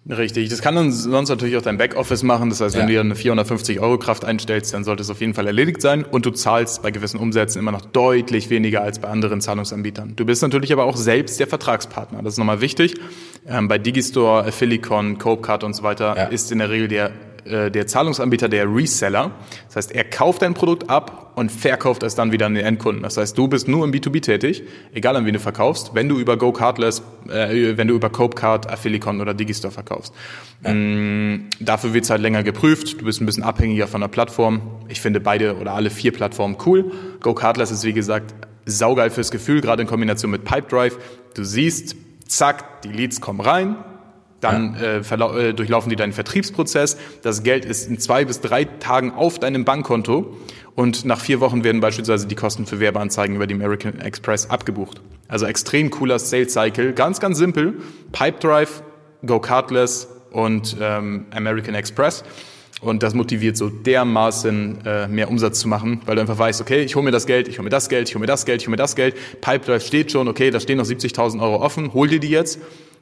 Richtig, 0.09 0.47
das 0.49 0.61
kann 0.61 0.75
dann 0.75 0.91
sonst 0.91 1.29
natürlich 1.29 1.57
auch 1.57 1.61
dein 1.61 1.77
Backoffice 1.77 2.23
machen. 2.23 2.49
Das 2.49 2.61
heißt, 2.61 2.75
wenn 2.75 2.81
ja. 2.81 2.87
du 2.87 2.93
dir 2.93 3.01
eine 3.01 3.15
450 3.15 3.79
Euro 3.81 3.97
Kraft 3.97 4.23
einstellst, 4.23 4.73
dann 4.73 4.83
sollte 4.85 5.01
es 5.01 5.09
auf 5.09 5.19
jeden 5.19 5.33
Fall 5.33 5.47
erledigt 5.47 5.81
sein 5.81 6.05
und 6.05 6.25
du 6.25 6.31
zahlst 6.31 6.81
bei 6.81 6.91
gewissen 6.91 7.19
Umsätzen 7.19 7.59
immer 7.59 7.73
noch 7.73 7.81
deutlich 7.81 8.49
weniger 8.49 8.81
als 8.81 8.99
bei 8.99 9.09
anderen 9.09 9.41
Zahlungsanbietern. 9.41 10.15
Du 10.15 10.25
bist 10.25 10.41
natürlich 10.41 10.71
aber 10.71 10.85
auch 10.85 10.95
selbst 10.95 11.39
der 11.39 11.47
Vertragspartner. 11.47 12.23
Das 12.23 12.33
ist 12.33 12.37
nochmal 12.37 12.61
wichtig. 12.61 12.95
Ähm, 13.47 13.67
bei 13.67 13.77
Digistore, 13.77 14.45
Affilicon, 14.45 15.17
Copecard 15.17 15.63
und 15.65 15.73
so 15.73 15.83
weiter 15.83 16.15
ja. 16.15 16.23
ist 16.25 16.51
in 16.51 16.59
der 16.59 16.69
Regel 16.69 16.87
der 16.87 17.11
äh, 17.49 17.71
der 17.71 17.87
Zahlungsanbieter 17.87 18.49
der 18.49 18.65
Reseller. 18.73 19.31
Das 19.67 19.75
heißt, 19.77 19.91
er 19.93 20.03
kauft 20.03 20.41
dein 20.41 20.53
Produkt 20.53 20.89
ab 20.89 21.33
und 21.35 21.51
verkauft 21.51 22.03
es 22.03 22.15
dann 22.15 22.31
wieder 22.31 22.45
an 22.45 22.55
den 22.55 22.65
Endkunden. 22.65 23.03
Das 23.03 23.17
heißt, 23.17 23.37
du 23.37 23.47
bist 23.47 23.67
nur 23.67 23.85
im 23.85 23.91
B2B 23.91 24.21
tätig, 24.21 24.63
egal 24.93 25.15
an 25.15 25.25
wen 25.25 25.33
du 25.33 25.39
verkaufst, 25.39 25.91
wenn 25.93 26.09
du 26.09 26.19
über 26.19 26.37
GoCardless, 26.37 27.01
äh, 27.29 27.77
wenn 27.77 27.87
du 27.87 27.93
über 27.93 28.09
Copecard, 28.09 28.69
Affilicon 28.69 29.21
oder 29.21 29.33
Digistore 29.33 29.71
verkaufst. 29.71 30.13
Ja. 30.63 30.71
Ähm, 30.71 31.49
dafür 31.59 31.93
wird's 31.93 32.09
halt 32.09 32.21
länger 32.21 32.43
geprüft. 32.43 33.01
Du 33.01 33.05
bist 33.05 33.21
ein 33.21 33.25
bisschen 33.25 33.43
abhängiger 33.43 33.87
von 33.87 34.01
der 34.01 34.07
Plattform. 34.07 34.61
Ich 34.87 35.01
finde 35.01 35.19
beide 35.19 35.57
oder 35.57 35.73
alle 35.73 35.89
vier 35.89 36.11
Plattformen 36.11 36.57
cool. 36.65 36.91
GoCardless 37.21 37.71
ist, 37.71 37.83
wie 37.83 37.93
gesagt, 37.93 38.33
saugeil 38.65 39.09
fürs 39.09 39.31
Gefühl, 39.31 39.61
gerade 39.61 39.81
in 39.81 39.87
Kombination 39.87 40.31
mit 40.31 40.43
Pipedrive. 40.43 40.97
Du 41.33 41.43
siehst, 41.43 41.95
zack, 42.27 42.81
die 42.81 42.89
Leads 42.89 43.21
kommen 43.21 43.41
rein, 43.41 43.75
dann 44.39 44.75
äh, 44.75 44.97
äh, 44.99 45.53
durchlaufen 45.53 45.89
die 45.89 45.95
deinen 45.95 46.13
Vertriebsprozess. 46.13 46.97
Das 47.23 47.43
Geld 47.43 47.65
ist 47.65 47.89
in 47.89 47.99
zwei 47.99 48.25
bis 48.25 48.41
drei 48.41 48.65
Tagen 48.65 49.11
auf 49.11 49.39
deinem 49.39 49.65
Bankkonto 49.65 50.37
und 50.75 51.05
nach 51.05 51.19
vier 51.19 51.39
Wochen 51.39 51.63
werden 51.63 51.81
beispielsweise 51.81 52.27
die 52.27 52.35
Kosten 52.35 52.67
für 52.67 52.79
Werbeanzeigen 52.79 53.35
über 53.35 53.47
die 53.47 53.55
American 53.55 53.99
Express 53.99 54.49
abgebucht. 54.49 55.01
Also 55.27 55.47
extrem 55.47 55.89
cooler 55.89 56.19
Sales 56.19 56.53
Cycle, 56.53 56.93
ganz, 56.93 57.19
ganz 57.19 57.39
simpel. 57.39 57.79
Pipedrive, 58.11 58.83
Go 59.25 59.39
Cardless 59.39 60.07
und 60.31 60.77
ähm, 60.79 61.25
American 61.31 61.73
Express. 61.73 62.23
Und 62.79 63.01
das 63.01 63.15
motiviert 63.15 63.57
so 63.57 63.69
dermaßen 63.69 64.85
äh, 64.85 65.07
mehr 65.07 65.31
Umsatz 65.31 65.61
zu 65.61 65.67
machen, 65.67 66.01
weil 66.05 66.15
du 66.15 66.21
einfach 66.21 66.37
weißt, 66.37 66.61
okay, 66.61 66.83
ich 66.83 66.95
hole 66.95 67.03
mir 67.03 67.11
das 67.11 67.25
Geld, 67.25 67.47
ich 67.47 67.57
hole 67.57 67.63
mir 67.63 67.71
das 67.71 67.89
Geld, 67.89 68.07
ich 68.07 68.13
hole 68.13 68.19
mir 68.19 68.27
das 68.27 68.45
Geld, 68.45 68.61
ich 68.61 68.67
hole 68.67 68.71
mir 68.71 68.77
das 68.77 68.95
Geld. 68.95 69.15
Pipedrive 69.41 69.83
steht 69.83 70.11
schon, 70.11 70.27
okay, 70.27 70.51
da 70.51 70.59
stehen 70.59 70.77
noch 70.77 70.85
70.000 70.85 71.41
Euro 71.41 71.55
offen, 71.63 71.95
hol 71.95 72.07
dir 72.07 72.19
die 72.19 72.29
jetzt 72.29 72.59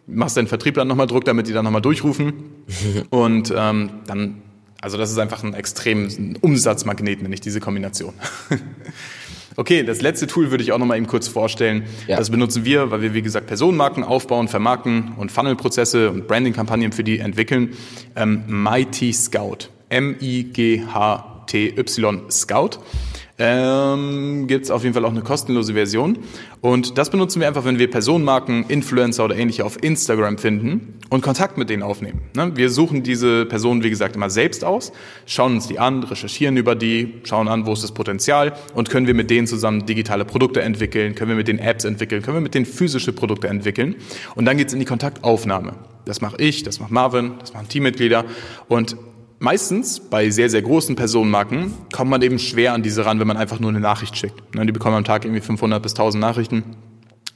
machst 0.07 0.37
deinen 0.37 0.47
Vertriebler 0.47 0.85
nochmal 0.85 1.07
Druck, 1.07 1.25
damit 1.25 1.47
die 1.47 1.53
dann 1.53 1.65
nochmal 1.65 1.81
durchrufen. 1.81 2.33
Und 3.09 3.51
ähm, 3.55 3.89
dann, 4.07 4.41
also 4.81 4.97
das 4.97 5.11
ist 5.11 5.17
einfach 5.17 5.43
ein 5.43 5.53
extrem 5.53 6.37
Umsatzmagnet, 6.41 7.21
nenne 7.21 7.33
ich 7.33 7.41
diese 7.41 7.59
Kombination. 7.59 8.13
okay, 9.55 9.83
das 9.83 10.01
letzte 10.01 10.27
Tool 10.27 10.51
würde 10.51 10.63
ich 10.63 10.71
auch 10.71 10.77
nochmal 10.77 10.97
eben 10.97 11.07
kurz 11.07 11.27
vorstellen. 11.27 11.83
Ja. 12.07 12.17
Das 12.17 12.29
benutzen 12.29 12.65
wir, 12.65 12.91
weil 12.91 13.01
wir, 13.01 13.13
wie 13.13 13.21
gesagt, 13.21 13.47
Personenmarken 13.47 14.03
aufbauen, 14.03 14.47
vermarkten 14.47 15.13
und 15.17 15.31
Funnelprozesse 15.31 16.11
und 16.11 16.27
Branding-Kampagnen 16.27 16.91
für 16.91 17.03
die 17.03 17.19
entwickeln. 17.19 17.73
Ähm, 18.15 18.43
Mighty 18.47 19.11
Scout. 19.13 19.69
M-I-G-H-T-Y 19.89 20.91
Scout 22.31 22.79
ähm, 23.37 24.47
gibt 24.47 24.65
es 24.65 24.71
auf 24.71 24.83
jeden 24.83 24.93
Fall 24.93 25.03
auch 25.03 25.11
eine 25.11 25.21
kostenlose 25.21 25.73
Version. 25.73 26.17
Und 26.61 26.97
das 26.97 27.09
benutzen 27.09 27.41
wir 27.41 27.47
einfach, 27.47 27.65
wenn 27.65 27.79
wir 27.79 27.89
Personenmarken, 27.89 28.65
Influencer 28.69 29.25
oder 29.25 29.35
ähnliche 29.35 29.65
auf 29.65 29.83
Instagram 29.83 30.37
finden 30.37 30.99
und 31.09 31.21
Kontakt 31.21 31.57
mit 31.57 31.69
denen 31.69 31.83
aufnehmen. 31.83 32.21
Ne? 32.35 32.53
Wir 32.55 32.69
suchen 32.69 33.03
diese 33.03 33.45
Personen, 33.45 33.83
wie 33.83 33.89
gesagt, 33.89 34.15
immer 34.15 34.29
selbst 34.29 34.63
aus, 34.63 34.93
schauen 35.25 35.55
uns 35.55 35.67
die 35.67 35.79
an, 35.79 36.03
recherchieren 36.03 36.55
über 36.55 36.75
die, 36.75 37.15
schauen 37.23 37.49
an, 37.49 37.65
wo 37.65 37.73
ist 37.73 37.83
das 37.83 37.91
Potenzial 37.91 38.53
und 38.73 38.89
können 38.89 39.07
wir 39.07 39.13
mit 39.13 39.29
denen 39.29 39.47
zusammen 39.47 39.85
digitale 39.85 40.23
Produkte 40.23 40.61
entwickeln, 40.61 41.13
können 41.15 41.29
wir 41.29 41.37
mit 41.37 41.49
den 41.49 41.59
Apps 41.59 41.83
entwickeln, 41.83 42.21
können 42.21 42.37
wir 42.37 42.41
mit 42.41 42.55
denen 42.55 42.65
physische 42.65 43.11
Produkte 43.11 43.49
entwickeln. 43.49 43.95
Und 44.35 44.45
dann 44.45 44.57
geht's 44.57 44.71
in 44.71 44.79
die 44.79 44.85
Kontaktaufnahme. 44.85 45.73
Das 46.05 46.21
mache 46.21 46.37
ich, 46.37 46.63
das 46.63 46.79
macht 46.79 46.91
Marvin, 46.91 47.33
das 47.39 47.53
machen 47.53 47.67
Teammitglieder. 47.67 48.25
Und 48.69 48.95
meistens 49.45 49.99
bei 49.99 50.31
sehr, 50.31 50.49
sehr 50.49 50.63
großen 50.63 50.95
Personenmarken 50.95 51.71
kommt 51.93 52.09
man 52.09 52.21
eben 52.23 52.39
schwer 52.39 52.73
an 52.73 52.81
diese 52.81 53.05
ran, 53.05 53.19
wenn 53.19 53.27
man 53.27 53.37
einfach 53.37 53.59
nur 53.59 53.69
eine 53.69 53.79
Nachricht 53.79 54.17
schickt. 54.17 54.55
Ne, 54.55 54.65
die 54.65 54.71
bekommen 54.71 54.95
am 54.95 55.03
Tag 55.03 55.23
irgendwie 55.23 55.39
500 55.39 55.81
bis 55.81 55.93
1000 55.93 56.19
Nachrichten. 56.19 56.63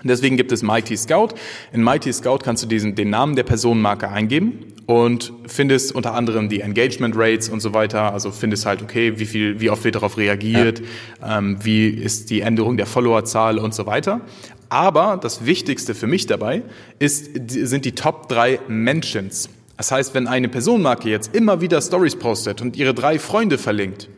Deswegen 0.04 0.36
gibt 0.36 0.51
es 0.51 0.63
Mighty 0.63 0.98
Scout. 0.98 1.36
In 1.72 1.84
Mighty 1.84 2.12
Scout 2.12 2.39
kannst 2.39 2.63
du 2.63 2.68
diesen, 2.68 2.96
den 2.96 3.12
Namen 3.12 3.36
der 3.36 3.44
Personenmarke 3.44 4.10
eingeben 4.10 4.74
und 4.88 5.32
findest 5.46 5.94
unter 5.94 6.16
anderem 6.16 6.50
die 6.50 6.62
Engagement 6.62 7.16
Rates 7.16 7.48
und 7.48 7.60
so 7.60 7.75
weiter. 7.75 8.12
Also 8.12 8.32
findest 8.32 8.66
halt, 8.66 8.82
okay, 8.82 9.20
wie 9.20 9.25
viel, 9.25 9.60
wie 9.60 9.70
oft 9.70 9.84
wird 9.84 9.96
darauf 9.96 10.18
reagiert, 10.18 10.82
ja. 11.22 11.38
ähm, 11.38 11.58
wie 11.62 11.89
ist 11.89 12.32
die 12.32 12.42
Änderung 12.42 12.75
der 12.75 12.88
Followerzahl 12.88 13.60
und 13.60 13.75
so 13.75 13.86
weiter. 13.86 14.22
Aber 14.70 15.20
das 15.22 15.46
Wichtigste 15.46 15.94
für 15.94 16.08
mich 16.08 16.25
dabei 16.25 16.63
ist, 16.98 17.30
sind 17.50 17.86
die 17.86 17.94
Top 17.94 18.30
drei 18.30 18.60
Mentions. 18.68 19.50
Das 19.79 19.93
heißt, 19.93 20.13
wenn 20.13 20.27
eine 20.27 20.50
Personenmarke 20.50 21.07
jetzt 21.07 21.33
immer 21.33 21.62
wieder 21.62 21.81
Stories 21.81 22.17
postet 22.17 22.62
und 22.62 22.75
ihre 22.75 22.93
drei 22.93 23.17
Freunde 23.17 23.57
verlinkt, 23.57 24.09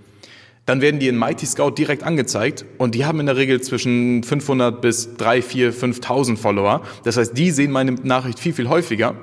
dann 0.65 0.81
werden 0.81 0.99
die 0.99 1.07
in 1.07 1.15
Mighty 1.15 1.45
Scout 1.45 1.75
direkt 1.77 2.01
angezeigt 2.01 2.65
und 2.79 2.95
die 2.95 3.05
haben 3.05 3.19
in 3.19 3.27
der 3.27 3.35
Regel 3.37 3.61
zwischen 3.61 4.23
500 4.23 4.81
bis 4.81 5.15
3, 5.17 5.43
4, 5.43 5.71
5.000 5.71 6.37
Follower. 6.37 6.81
Das 7.03 7.17
heißt, 7.17 7.37
die 7.37 7.51
sehen 7.51 7.69
meine 7.69 7.91
Nachricht 7.91 8.39
viel, 8.39 8.53
viel 8.53 8.69
häufiger. 8.69 9.13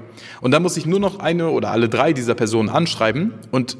Und 0.41 0.53
dann 0.53 0.63
muss 0.63 0.77
ich 0.77 0.87
nur 0.87 1.01
noch 1.01 1.19
eine 1.19 1.51
oder 1.51 1.73
alle 1.73 1.89
drei 1.89 2.13
dieser 2.13 2.37
Personen 2.37 2.69
anschreiben 2.69 3.35
und 3.51 3.77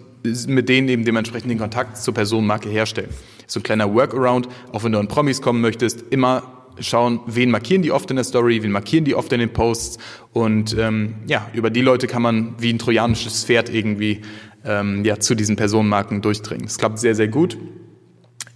mit 0.49 0.69
denen 0.69 0.89
eben 0.89 1.05
dementsprechend 1.05 1.53
den 1.53 1.61
Kontakt 1.61 1.97
zur 1.99 2.13
Personenmarke 2.13 2.69
herstellen. 2.69 3.11
So 3.47 3.61
ein 3.61 3.63
kleiner 3.63 3.95
Workaround, 3.95 4.49
auch 4.73 4.83
wenn 4.83 4.91
du 4.91 4.99
an 4.99 5.07
Promis 5.07 5.41
kommen 5.41 5.61
möchtest, 5.61 6.07
immer 6.11 6.58
schauen, 6.81 7.21
wen 7.27 7.51
markieren 7.51 7.83
die 7.83 7.93
oft 7.93 8.11
in 8.11 8.17
der 8.17 8.25
Story, 8.25 8.63
wen 8.63 8.71
markieren 8.71 9.05
die 9.05 9.15
oft 9.15 9.33
in 9.33 9.41
den 9.41 9.53
Posts 9.53 9.99
und 10.33 10.77
ähm, 10.79 11.17
ja, 11.27 11.49
über 11.53 11.71
die 11.71 11.81
Leute 11.81 12.07
kann 12.07 12.23
man 12.23 12.55
wie 12.59 12.73
ein 12.73 12.79
trojanisches 12.79 13.45
Pferd 13.45 13.73
irgendwie 13.73 14.23
ähm, 14.65 15.05
ja, 15.05 15.19
zu 15.19 15.35
diesen 15.35 15.57
Personenmarken 15.57 16.23
durchdringen. 16.23 16.67
Es 16.67 16.79
klappt 16.79 16.99
sehr, 16.99 17.15
sehr 17.15 17.29
gut. 17.29 17.57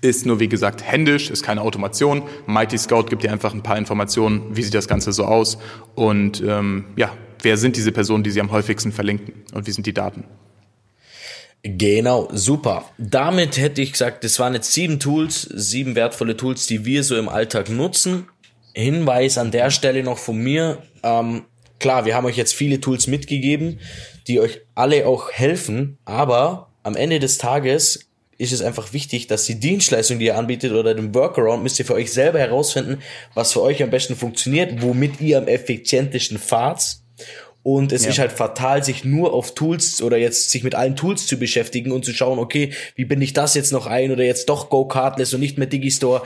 Ist 0.01 0.27
nur, 0.27 0.41
wie 0.41 0.49
gesagt, 0.49 0.83
händisch, 0.83 1.31
ist 1.31 1.45
keine 1.45 1.61
Automation. 1.61 2.23
Mighty 2.47 2.77
Scout 2.77 3.05
gibt 3.05 3.23
dir 3.23 3.31
einfach 3.31 3.55
ein 3.55 3.63
paar 3.63 3.79
Informationen, 3.79 4.43
wie 4.51 4.63
sieht 4.63 4.75
das 4.75 4.89
Ganze 4.89 5.13
so 5.13 5.25
aus 5.25 5.59
und 5.95 6.43
ähm, 6.47 6.87
ja, 6.97 7.13
wer 7.41 7.57
sind 7.57 7.77
diese 7.77 7.93
Personen, 7.93 8.25
die 8.25 8.31
sie 8.31 8.41
am 8.41 8.51
häufigsten 8.51 8.93
verlinken 8.93 9.35
und 9.55 9.67
wie 9.67 9.71
sind 9.71 9.87
die 9.87 9.95
Daten. 9.95 10.25
Genau, 11.65 12.29
super. 12.33 12.85
Damit 12.99 13.57
hätte 13.57 13.83
ich 13.83 13.93
gesagt, 13.93 14.25
das 14.25 14.39
waren 14.41 14.55
jetzt 14.55 14.73
sieben 14.73 14.99
Tools, 14.99 15.43
sieben 15.43 15.95
wertvolle 15.95 16.37
Tools, 16.37 16.67
die 16.67 16.85
wir 16.85 17.05
so 17.05 17.17
im 17.17 17.29
Alltag 17.29 17.69
nutzen. 17.69 18.27
Hinweis 18.75 19.39
an 19.39 19.53
der 19.53 19.71
Stelle 19.71 20.03
noch 20.03 20.19
von 20.19 20.39
mir. 20.39 20.83
Ähm, 21.05 21.45
klar, 21.79 22.05
wir 22.05 22.17
haben 22.17 22.25
euch 22.25 22.37
jetzt 22.37 22.55
viele 22.55 22.81
Tools 22.81 23.07
mitgegeben, 23.07 23.79
die 24.27 24.41
euch 24.41 24.61
alle 24.75 25.07
auch 25.07 25.31
helfen, 25.31 25.99
aber 26.05 26.71
am 26.83 26.97
Ende 26.97 27.21
des 27.21 27.39
Tages 27.39 28.09
ist 28.39 28.53
es 28.53 28.63
einfach 28.63 28.93
wichtig, 28.93 29.29
dass 29.29 29.45
die 29.45 29.61
Dienstleistung, 29.61 30.19
die 30.19 30.25
ihr 30.27 30.39
anbietet 30.39 30.73
oder 30.73 30.95
den 30.95 31.15
Workaround, 31.15 31.63
müsst 31.63 31.79
ihr 31.79 31.85
für 31.85 31.95
euch 31.95 32.13
selber 32.13 32.41
herausfinden, 32.41 33.01
was 33.35 33.53
für 33.53 33.63
euch 33.63 33.81
am 33.85 33.91
besten 33.91 34.17
funktioniert, 34.17 34.83
womit 34.83 35.21
ihr 35.21 35.39
am 35.39 35.47
effizientesten 35.47 36.39
fahrt 36.39 37.02
und 37.63 37.93
es 37.93 38.05
ja. 38.05 38.11
ist 38.11 38.19
halt 38.19 38.33
fatal, 38.33 38.83
sich 38.83 39.05
nur 39.05 39.33
auf 39.33 39.55
Tools 39.55 40.03
oder 40.03 40.17
jetzt 40.17 40.51
sich 40.51 40.65
mit 40.65 40.75
allen 40.75 40.97
Tools 40.97 41.27
zu 41.27 41.39
beschäftigen 41.39 41.93
und 41.93 42.05
zu 42.05 42.13
schauen, 42.13 42.39
okay, 42.39 42.73
wie 42.97 43.05
bin 43.05 43.23
ich 43.23 43.33
das 43.33 43.55
jetzt 43.55 43.73
noch 43.73 43.87
ein 43.87 44.11
oder 44.11 44.25
jetzt 44.25 44.49
doch 44.49 44.69
Go 44.69 44.87
Cardless 44.87 45.33
und 45.35 45.41
nicht 45.41 45.59
mehr 45.59 45.69
Digistore. 45.69 46.23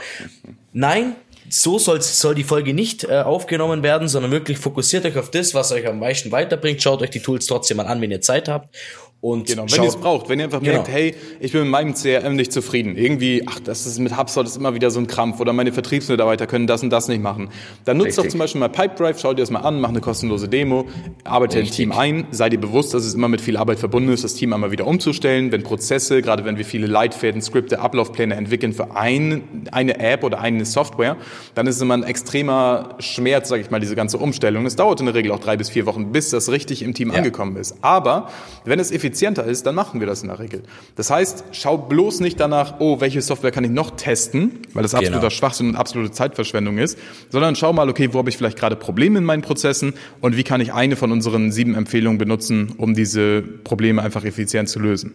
Nein, 0.73 1.15
so 1.49 1.77
soll, 1.79 2.01
soll 2.01 2.35
die 2.35 2.43
Folge 2.43 2.73
nicht 2.73 3.03
äh, 3.03 3.21
aufgenommen 3.21 3.83
werden, 3.83 4.07
sondern 4.07 4.31
wirklich 4.31 4.57
fokussiert 4.57 5.05
euch 5.05 5.17
auf 5.17 5.31
das, 5.31 5.53
was 5.53 5.71
euch 5.71 5.87
am 5.87 5.99
meisten 5.99 6.31
weiterbringt. 6.31 6.81
Schaut 6.81 7.01
euch 7.01 7.11
die 7.11 7.21
Tools 7.21 7.45
trotzdem 7.45 7.77
mal 7.77 7.85
an, 7.85 8.01
wenn 8.01 8.11
ihr 8.11 8.21
Zeit 8.21 8.49
habt 8.49 8.75
und 9.19 9.47
genau, 9.47 9.65
wenn 9.67 9.81
ihr 9.81 9.89
es 9.89 9.95
braucht, 9.95 10.29
wenn 10.29 10.37
ihr 10.37 10.45
einfach 10.45 10.59
genau. 10.59 10.73
merkt, 10.73 10.89
hey, 10.89 11.15
ich 11.39 11.51
bin 11.51 11.61
mit 11.61 11.71
meinem 11.71 11.95
CRM 11.95 12.35
nicht 12.35 12.53
zufrieden. 12.53 12.95
Irgendwie, 12.95 13.41
ach, 13.47 13.59
das 13.59 13.87
ist 13.87 13.97
mit 13.97 14.15
HubSpot 14.15 14.45
ist 14.45 14.57
immer 14.57 14.75
wieder 14.75 14.91
so 14.91 14.99
ein 14.99 15.07
Krampf 15.07 15.39
oder 15.39 15.53
meine 15.53 15.71
Vertriebsmitarbeiter 15.71 16.45
können 16.45 16.67
das 16.67 16.83
und 16.83 16.91
das 16.91 17.07
nicht 17.07 17.21
machen. 17.21 17.49
Dann 17.83 17.97
nutzt 17.97 18.09
Richtig. 18.09 18.25
doch 18.25 18.29
zum 18.29 18.39
Beispiel 18.39 18.59
mal 18.59 18.69
Pipedrive, 18.69 19.17
schaut 19.17 19.39
dir 19.39 19.41
das 19.41 19.49
mal 19.49 19.61
an, 19.61 19.81
macht 19.81 19.89
eine 19.89 20.01
kostenlose 20.01 20.47
Demo, 20.47 20.85
arbeitet 21.23 21.65
ein 21.65 21.71
Team 21.71 21.91
ein, 21.93 22.27
sei 22.29 22.49
dir 22.49 22.59
bewusst, 22.59 22.93
dass 22.93 23.05
es 23.05 23.15
immer 23.15 23.27
mit 23.27 23.41
viel 23.41 23.57
Arbeit 23.57 23.79
verbunden 23.79 24.09
ist, 24.09 24.23
das 24.23 24.35
Team 24.35 24.53
einmal 24.53 24.69
wieder 24.69 24.85
umzustellen, 24.85 25.51
wenn 25.51 25.63
Prozesse, 25.63 26.21
gerade 26.21 26.45
wenn 26.45 26.57
wir 26.57 26.65
viele 26.65 26.85
Leitfäden, 26.85 27.41
Skripte, 27.41 27.79
Ablaufpläne 27.79 28.35
entwickeln 28.35 28.71
für 28.71 28.95
ein, 28.95 29.67
eine 29.71 29.99
App 29.99 30.23
oder 30.23 30.41
eine 30.41 30.63
Software, 30.63 31.17
dann 31.55 31.65
ist 31.65 31.77
es 31.77 31.81
immer 31.81 31.95
ein 31.95 32.03
extremer 32.03 32.95
Schmerz, 32.99 33.49
sage 33.49 33.63
ich 33.63 33.71
mal, 33.71 33.79
diese 33.79 33.95
ganze 33.95 34.19
Umstellung. 34.19 34.67
Es 34.67 34.75
dauert 34.75 34.99
in 34.99 35.07
der 35.07 35.15
Regel 35.15 35.31
auch 35.31 35.39
drei 35.39 35.57
bis 35.57 35.71
vier 35.71 35.87
Wochen, 35.87 36.11
bis 36.11 36.29
das 36.29 36.51
richtig 36.51 36.83
im 36.83 36.93
Team 36.93 37.09
ja. 37.09 37.17
angekommen 37.17 37.57
ist. 37.57 37.77
Aber 37.81 38.29
wenn 38.63 38.79
es 38.79 38.91
effizienter 39.07 39.45
ist, 39.45 39.65
dann 39.65 39.75
machen 39.75 39.99
wir 39.99 40.07
das 40.07 40.21
in 40.21 40.27
der 40.27 40.39
Regel. 40.39 40.63
Das 40.95 41.09
heißt, 41.09 41.45
schau 41.51 41.77
bloß 41.77 42.19
nicht 42.19 42.39
danach, 42.39 42.79
oh, 42.79 42.99
welche 42.99 43.21
Software 43.21 43.51
kann 43.51 43.63
ich 43.63 43.71
noch 43.71 43.91
testen, 43.91 44.59
weil 44.73 44.83
das 44.83 44.93
absoluter 44.93 45.19
genau. 45.19 45.29
Schwachsinn 45.29 45.69
und 45.69 45.75
absolute 45.75 46.11
Zeitverschwendung 46.11 46.77
ist, 46.77 46.97
sondern 47.29 47.55
schau 47.55 47.73
mal, 47.73 47.89
okay, 47.89 48.09
wo 48.13 48.19
habe 48.19 48.29
ich 48.29 48.37
vielleicht 48.37 48.57
gerade 48.57 48.75
Probleme 48.75 49.19
in 49.19 49.25
meinen 49.25 49.41
Prozessen 49.41 49.93
und 50.21 50.37
wie 50.37 50.43
kann 50.43 50.61
ich 50.61 50.73
eine 50.73 50.95
von 50.95 51.11
unseren 51.11 51.51
sieben 51.51 51.75
Empfehlungen 51.75 52.17
benutzen, 52.17 52.73
um 52.77 52.93
diese 52.93 53.41
Probleme 53.41 54.01
einfach 54.01 54.25
effizient 54.25 54.69
zu 54.69 54.79
lösen. 54.79 55.13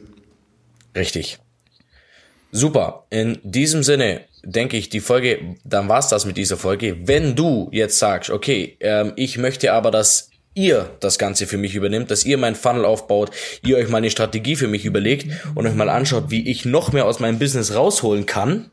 Richtig. 0.96 1.38
Super. 2.50 3.06
In 3.10 3.38
diesem 3.42 3.82
Sinne 3.82 4.22
denke 4.44 4.76
ich, 4.76 4.88
die 4.88 5.00
Folge, 5.00 5.56
dann 5.64 5.88
war's 5.88 6.08
das 6.08 6.26
mit 6.26 6.36
dieser 6.36 6.56
Folge. 6.56 6.96
Wenn 7.04 7.34
du 7.34 7.68
jetzt 7.72 7.98
sagst, 7.98 8.30
okay, 8.30 8.76
ähm, 8.80 9.12
ich 9.16 9.38
möchte 9.38 9.72
aber, 9.72 9.90
dass 9.90 10.31
ihr 10.54 10.90
das 11.00 11.18
Ganze 11.18 11.46
für 11.46 11.56
mich 11.56 11.74
übernimmt, 11.74 12.10
dass 12.10 12.24
ihr 12.24 12.38
meinen 12.38 12.56
Funnel 12.56 12.84
aufbaut, 12.84 13.30
ihr 13.64 13.76
euch 13.76 13.88
mal 13.88 13.98
eine 13.98 14.10
Strategie 14.10 14.56
für 14.56 14.68
mich 14.68 14.84
überlegt 14.84 15.28
und 15.54 15.66
euch 15.66 15.74
mal 15.74 15.88
anschaut, 15.88 16.30
wie 16.30 16.48
ich 16.48 16.64
noch 16.64 16.92
mehr 16.92 17.06
aus 17.06 17.20
meinem 17.20 17.38
Business 17.38 17.74
rausholen 17.74 18.26
kann, 18.26 18.70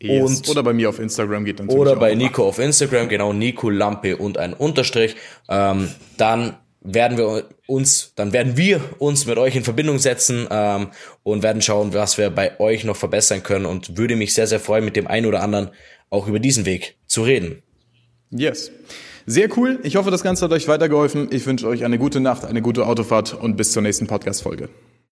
Yes. 0.00 0.40
Und 0.40 0.48
oder 0.50 0.62
bei 0.62 0.74
mir 0.74 0.90
auf 0.90 0.98
Instagram 0.98 1.46
geht 1.46 1.60
natürlich 1.60 1.80
Oder 1.80 1.96
bei 1.96 2.14
Nico 2.14 2.46
auf 2.46 2.58
Instagram, 2.58 3.08
genau, 3.08 3.32
Nico 3.32 3.70
Lampe 3.70 4.18
und 4.18 4.36
ein 4.36 4.52
Unterstrich. 4.52 5.16
Ähm, 5.48 5.90
dann 6.18 6.58
werden 6.84 7.18
wir 7.18 7.48
uns, 7.66 8.12
dann 8.14 8.32
werden 8.32 8.56
wir 8.56 8.80
uns 8.98 9.26
mit 9.26 9.38
euch 9.38 9.56
in 9.56 9.64
Verbindung 9.64 9.98
setzen 9.98 10.46
ähm, 10.50 10.88
und 11.22 11.42
werden 11.42 11.62
schauen, 11.62 11.94
was 11.94 12.18
wir 12.18 12.30
bei 12.30 12.60
euch 12.60 12.84
noch 12.84 12.96
verbessern 12.96 13.42
können 13.42 13.66
und 13.66 13.96
würde 13.96 14.16
mich 14.16 14.34
sehr, 14.34 14.46
sehr 14.46 14.60
freuen, 14.60 14.84
mit 14.84 14.94
dem 14.94 15.06
einen 15.06 15.26
oder 15.26 15.42
anderen 15.42 15.70
auch 16.10 16.28
über 16.28 16.38
diesen 16.38 16.66
Weg 16.66 16.96
zu 17.06 17.22
reden. 17.22 17.62
Yes. 18.30 18.70
Sehr 19.26 19.48
cool. 19.56 19.80
Ich 19.82 19.96
hoffe, 19.96 20.10
das 20.10 20.22
Ganze 20.22 20.44
hat 20.44 20.52
euch 20.52 20.68
weitergeholfen. 20.68 21.28
Ich 21.32 21.46
wünsche 21.46 21.66
euch 21.66 21.84
eine 21.84 21.98
gute 21.98 22.20
Nacht, 22.20 22.44
eine 22.44 22.60
gute 22.60 22.86
Autofahrt 22.86 23.32
und 23.32 23.56
bis 23.56 23.72
zur 23.72 23.82
nächsten 23.82 24.06
Podcast-Folge. 24.06 24.68